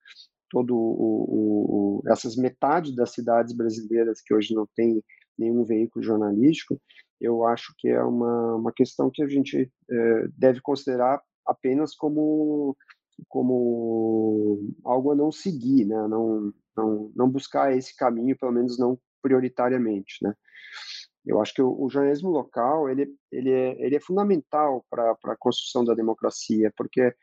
todo 0.50 0.76
o, 0.76 2.00
o, 2.00 2.02
essas 2.08 2.36
metade 2.36 2.94
das 2.94 3.12
cidades 3.12 3.54
brasileiras 3.54 4.20
que 4.20 4.34
hoje 4.34 4.54
não 4.54 4.68
tem 4.76 5.02
nenhum 5.38 5.64
veículo 5.64 6.04
jornalístico, 6.04 6.78
eu 7.20 7.44
acho 7.46 7.74
que 7.78 7.88
é 7.88 8.02
uma, 8.02 8.56
uma 8.56 8.72
questão 8.72 9.10
que 9.12 9.22
a 9.22 9.28
gente 9.28 9.70
é, 9.90 10.28
deve 10.36 10.60
considerar 10.60 11.20
apenas 11.46 11.94
como 11.94 12.76
como 13.26 14.60
algo 14.84 15.10
a 15.10 15.16
não 15.16 15.32
seguir, 15.32 15.84
né? 15.84 16.06
não, 16.06 16.52
não, 16.76 17.12
não 17.16 17.28
buscar 17.28 17.76
esse 17.76 17.96
caminho, 17.96 18.38
pelo 18.38 18.52
menos 18.52 18.78
não 18.78 18.96
prioritariamente. 19.20 20.18
Né? 20.22 20.32
Eu 21.28 21.40
acho 21.40 21.52
que 21.52 21.62
o, 21.62 21.80
o 21.80 21.90
jornalismo 21.90 22.30
local 22.30 22.88
ele, 22.88 23.14
ele, 23.30 23.50
é, 23.52 23.76
ele 23.84 23.96
é 23.96 24.00
fundamental 24.00 24.84
para 24.90 25.12
a 25.12 25.36
construção 25.36 25.84
da 25.84 25.94
democracia, 25.94 26.72
porque 26.76 27.00
é, 27.02 27.14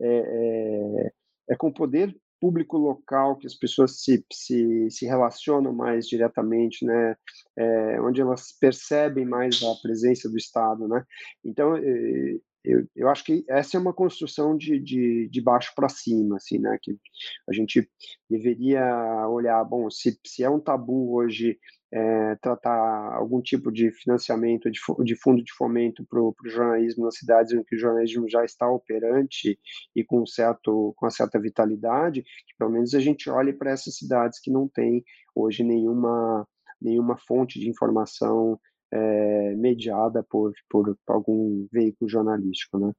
é, 0.00 1.12
é 1.50 1.56
com 1.56 1.68
o 1.68 1.74
poder 1.74 2.14
público 2.38 2.76
local 2.76 3.38
que 3.38 3.46
as 3.46 3.54
pessoas 3.54 4.02
se, 4.02 4.22
se, 4.30 4.90
se 4.90 5.06
relacionam 5.06 5.72
mais 5.72 6.06
diretamente, 6.06 6.84
né? 6.84 7.16
É, 7.56 8.00
onde 8.02 8.20
elas 8.20 8.52
percebem 8.60 9.24
mais 9.24 9.62
a 9.62 9.74
presença 9.82 10.28
do 10.28 10.36
Estado, 10.36 10.86
né? 10.86 11.02
Então, 11.42 11.74
é, 11.74 12.38
eu, 12.62 12.86
eu 12.94 13.08
acho 13.08 13.24
que 13.24 13.44
essa 13.48 13.76
é 13.78 13.80
uma 13.80 13.94
construção 13.94 14.56
de, 14.56 14.78
de, 14.78 15.28
de 15.28 15.40
baixo 15.40 15.72
para 15.74 15.88
cima, 15.88 16.36
assim, 16.36 16.58
né? 16.58 16.78
Que 16.82 16.96
a 17.48 17.52
gente 17.54 17.88
deveria 18.28 19.26
olhar, 19.28 19.64
bom, 19.64 19.90
se, 19.90 20.18
se 20.26 20.42
é 20.42 20.50
um 20.50 20.60
tabu 20.60 21.14
hoje 21.14 21.58
é, 21.94 22.34
tratar 22.42 23.14
algum 23.14 23.40
tipo 23.40 23.70
de 23.70 23.92
financiamento 23.92 24.68
de, 24.68 24.80
de 25.04 25.14
fundo 25.14 25.44
de 25.44 25.52
fomento 25.52 26.04
para 26.04 26.20
o 26.20 26.34
jornalismo 26.44 27.04
nas 27.04 27.16
cidades 27.16 27.52
em 27.52 27.62
que 27.62 27.76
o 27.76 27.78
jornalismo 27.78 28.28
já 28.28 28.44
está 28.44 28.68
operante 28.68 29.56
e 29.94 30.02
com 30.02 30.26
certo 30.26 30.92
com 30.96 31.06
uma 31.06 31.10
certa 31.10 31.38
vitalidade, 31.38 32.22
que 32.22 32.56
pelo 32.58 32.70
menos 32.72 32.94
a 32.94 33.00
gente 33.00 33.30
olhe 33.30 33.52
para 33.52 33.70
essas 33.70 33.96
cidades 33.96 34.40
que 34.40 34.50
não 34.50 34.66
têm 34.66 35.04
hoje 35.36 35.62
nenhuma 35.62 36.44
nenhuma 36.82 37.16
fonte 37.16 37.60
de 37.60 37.68
informação 37.68 38.58
é, 38.92 39.54
mediada 39.54 40.22
por, 40.22 40.52
por, 40.68 40.98
algum 41.06 41.66
veículo 41.72 42.10
jornalístico, 42.10 42.78
né? 42.78 42.92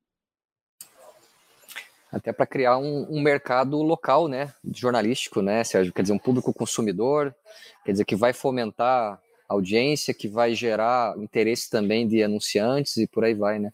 Até 2.15 2.31
para 2.31 2.45
criar 2.45 2.77
um, 2.77 3.05
um, 3.09 3.21
mercado 3.21 3.81
local, 3.81 4.29
né, 4.29 4.53
jornalístico, 4.73 5.41
né, 5.41 5.65
Sérgio? 5.65 5.91
Quer 5.91 6.03
dizer, 6.03 6.13
um 6.13 6.17
público 6.17 6.53
consumidor, 6.53 7.35
quer 7.83 7.91
dizer, 7.91 8.05
que 8.05 8.15
vai 8.15 8.31
fomentar 8.31 9.19
audiência, 9.49 10.13
que 10.13 10.29
vai 10.29 10.55
gerar 10.55 11.13
interesse 11.17 11.69
também 11.69 12.07
de 12.07 12.23
anunciantes 12.23 12.95
e 12.95 13.05
por 13.05 13.25
aí 13.25 13.33
vai, 13.33 13.59
né? 13.59 13.73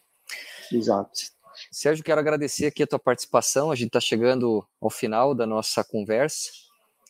Exato. 0.72 1.12
Sérgio, 1.72 2.04
quero 2.04 2.20
agradecer 2.20 2.66
aqui 2.66 2.82
a 2.82 2.88
tua 2.88 2.98
participação. 2.98 3.70
A 3.70 3.76
gente 3.76 3.90
está 3.90 4.00
chegando 4.00 4.68
ao 4.82 4.90
final 4.90 5.36
da 5.36 5.46
nossa 5.46 5.84
conversa. 5.84 6.50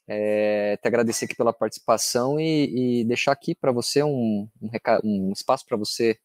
É, 0.05 0.75
te 0.75 0.85
agradecer 0.85 1.25
aqui 1.25 1.35
pela 1.35 1.53
participação 1.53 2.41
e, 2.41 3.01
e 3.01 3.05
deixar 3.05 3.31
aqui 3.31 3.55
para 3.55 3.71
você 3.71 4.03
um, 4.03 4.49
um, 4.61 4.67
recado, 4.67 5.01
um 5.05 5.31
espaço 5.31 5.65
para 5.65 5.77
você, 5.77 6.19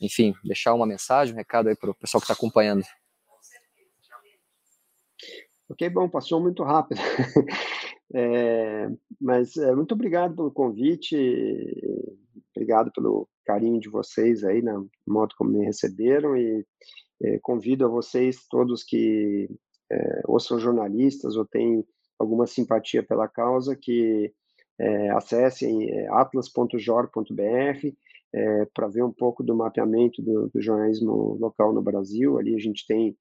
enfim, 0.00 0.32
deixar 0.42 0.72
uma 0.72 0.86
mensagem, 0.86 1.34
um 1.34 1.36
recado 1.36 1.68
aí 1.68 1.76
para 1.76 1.90
o 1.90 1.94
pessoal 1.94 2.22
que 2.22 2.24
está 2.24 2.32
acompanhando. 2.32 2.82
Ok, 5.70 5.88
bom, 5.88 6.08
passou 6.08 6.40
muito 6.40 6.62
rápido. 6.62 6.98
É, 8.12 8.90
mas 9.20 9.56
é, 9.56 9.72
muito 9.72 9.94
obrigado 9.94 10.34
pelo 10.34 10.50
convite, 10.50 11.16
obrigado 12.50 12.90
pelo 12.90 13.28
carinho 13.44 13.78
de 13.78 13.88
vocês 13.88 14.42
aí 14.42 14.60
na 14.60 14.84
modo 15.06 15.32
como 15.38 15.52
me 15.52 15.64
receberam 15.64 16.36
e 16.36 16.66
é, 17.22 17.38
convido 17.38 17.84
a 17.84 17.88
vocês 17.88 18.48
todos 18.50 18.82
que 18.82 19.48
é, 19.88 20.22
ou 20.24 20.40
são 20.40 20.58
jornalistas 20.58 21.36
ou 21.36 21.44
têm 21.44 21.86
alguma 22.18 22.48
simpatia 22.48 23.00
pela 23.00 23.28
causa 23.28 23.76
que 23.76 24.34
acessem 25.14 26.08
atlas.jor.br 26.08 27.30
para 28.74 28.88
ver 28.88 29.04
um 29.04 29.12
pouco 29.12 29.44
do 29.44 29.54
mapeamento 29.54 30.20
do, 30.20 30.48
do, 30.48 30.60
jornalismo 30.60 31.36
local 31.38 31.72
no 31.72 31.80
Brasil. 31.80 32.38
Ali 32.38 32.56
a 32.56 32.58
gente 32.58 32.84
tem 32.88 33.16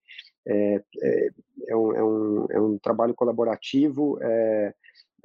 é, 0.49 0.83
é, 1.01 1.29
é 1.67 1.75
um, 1.75 1.95
é, 1.95 2.03
um, 2.03 2.45
é 2.51 2.61
um 2.61 2.77
trabalho 2.79 3.13
colaborativo, 3.13 4.17
é, 4.21 4.73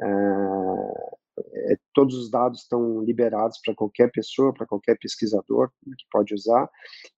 é, 0.02 1.76
todos 1.92 2.16
os 2.16 2.30
dados 2.30 2.60
estão 2.60 3.02
liberados 3.02 3.58
para 3.64 3.74
qualquer 3.74 4.10
pessoa, 4.10 4.52
para 4.52 4.66
qualquer 4.66 4.98
pesquisador 4.98 5.70
que 5.84 6.04
pode 6.10 6.34
usar, 6.34 6.68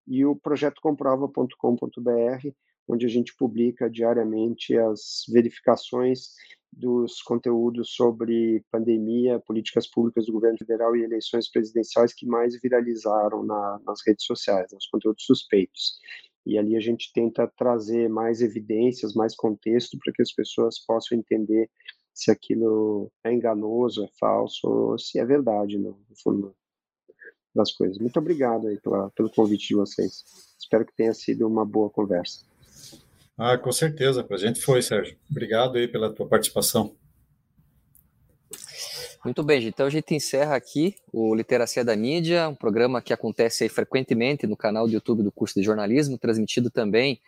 e 0.07 0.25
o 0.25 0.35
projeto 0.35 0.81
comprova.com.br, 0.81 2.49
onde 2.87 3.05
a 3.05 3.09
gente 3.09 3.35
publica 3.35 3.89
diariamente 3.89 4.77
as 4.77 5.23
verificações 5.29 6.31
dos 6.71 7.21
conteúdos 7.21 7.93
sobre 7.95 8.63
pandemia, 8.71 9.39
políticas 9.39 9.87
públicas 9.87 10.25
do 10.25 10.33
governo 10.33 10.57
federal 10.57 10.95
e 10.95 11.03
eleições 11.03 11.49
presidenciais 11.49 12.13
que 12.13 12.25
mais 12.25 12.59
viralizaram 12.61 13.43
na, 13.43 13.79
nas 13.85 13.99
redes 14.05 14.25
sociais, 14.25 14.71
os 14.73 14.87
conteúdos 14.87 15.25
suspeitos. 15.25 15.99
E 16.47 16.57
ali 16.57 16.77
a 16.77 16.79
gente 16.79 17.11
tenta 17.13 17.45
trazer 17.57 18.09
mais 18.09 18.41
evidências, 18.41 19.13
mais 19.13 19.35
contexto 19.35 19.97
para 20.01 20.13
que 20.13 20.21
as 20.21 20.31
pessoas 20.31 20.79
possam 20.79 21.17
entender 21.17 21.69
se 22.13 22.31
aquilo 22.31 23.11
é 23.23 23.33
enganoso, 23.33 24.03
é 24.03 24.07
falso, 24.17 24.65
ou 24.67 24.97
se 24.97 25.19
é 25.19 25.25
verdade, 25.25 25.77
no 25.77 25.97
fundo 26.23 26.55
das 27.53 27.73
coisas. 27.73 27.97
Muito 27.97 28.17
obrigado 28.17 28.67
aí 28.67 28.79
pela, 28.79 29.11
pelo 29.11 29.29
convite 29.29 29.67
de 29.67 29.75
vocês. 29.75 30.23
Espero 30.57 30.85
que 30.85 30.95
tenha 30.95 31.13
sido 31.13 31.45
uma 31.45 31.65
boa 31.65 31.89
conversa. 31.89 32.45
Ah, 33.37 33.57
com 33.57 33.71
certeza, 33.71 34.23
para 34.23 34.37
a 34.37 34.39
gente 34.39 34.61
foi, 34.61 34.81
Sérgio. 34.81 35.17
Obrigado 35.29 35.77
aí 35.77 35.87
pela 35.87 36.11
tua 36.11 36.27
participação. 36.27 36.95
Muito 39.25 39.43
bem, 39.43 39.67
então 39.67 39.85
a 39.85 39.89
gente 39.89 40.13
encerra 40.13 40.55
aqui 40.55 40.95
o 41.11 41.33
Literacia 41.35 41.83
da 41.83 41.95
Mídia, 41.95 42.47
um 42.47 42.55
programa 42.55 43.01
que 43.01 43.11
acontece 43.11 43.67
frequentemente 43.67 44.45
no 44.45 44.55
canal 44.55 44.87
do 44.87 44.93
YouTube 44.93 45.23
do 45.23 45.31
curso 45.31 45.55
de 45.59 45.65
jornalismo, 45.65 46.17
transmitido 46.17 46.69
também 46.69 47.19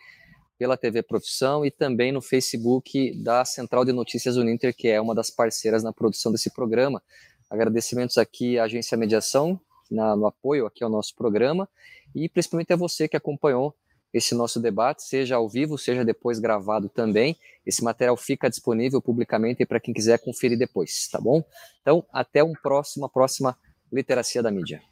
pela 0.56 0.76
TV 0.76 1.02
Profissão 1.02 1.64
e 1.64 1.70
também 1.70 2.12
no 2.12 2.20
Facebook 2.20 3.14
da 3.22 3.44
Central 3.44 3.84
de 3.84 3.92
Notícias 3.92 4.36
Uninter, 4.36 4.74
que 4.76 4.88
é 4.88 5.00
uma 5.00 5.14
das 5.14 5.30
parceiras 5.30 5.82
na 5.82 5.92
produção 5.92 6.30
desse 6.30 6.50
programa. 6.50 7.02
Agradecimentos 7.50 8.18
aqui 8.18 8.58
à 8.58 8.64
Agência 8.64 8.96
Mediação, 8.96 9.60
na, 9.90 10.14
no 10.14 10.26
apoio 10.26 10.66
aqui 10.66 10.84
ao 10.84 10.90
nosso 10.90 11.14
programa, 11.16 11.68
e 12.14 12.28
principalmente 12.28 12.72
a 12.72 12.76
você 12.76 13.08
que 13.08 13.16
acompanhou 13.16 13.74
esse 14.12 14.34
nosso 14.34 14.60
debate, 14.60 15.02
seja 15.02 15.36
ao 15.36 15.48
vivo, 15.48 15.78
seja 15.78 16.04
depois 16.04 16.38
gravado 16.38 16.88
também. 16.88 17.36
Esse 17.64 17.82
material 17.84 18.16
fica 18.16 18.50
disponível 18.50 19.00
publicamente 19.00 19.64
para 19.64 19.80
quem 19.80 19.94
quiser 19.94 20.18
conferir 20.18 20.58
depois, 20.58 21.08
tá 21.08 21.20
bom? 21.20 21.42
Então, 21.80 22.04
até 22.12 22.42
um 22.42 22.52
próximo, 22.52 23.08
próxima 23.08 23.56
Literacia 23.92 24.42
da 24.42 24.50
Mídia. 24.50 24.82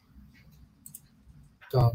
Tá. 1.70 1.92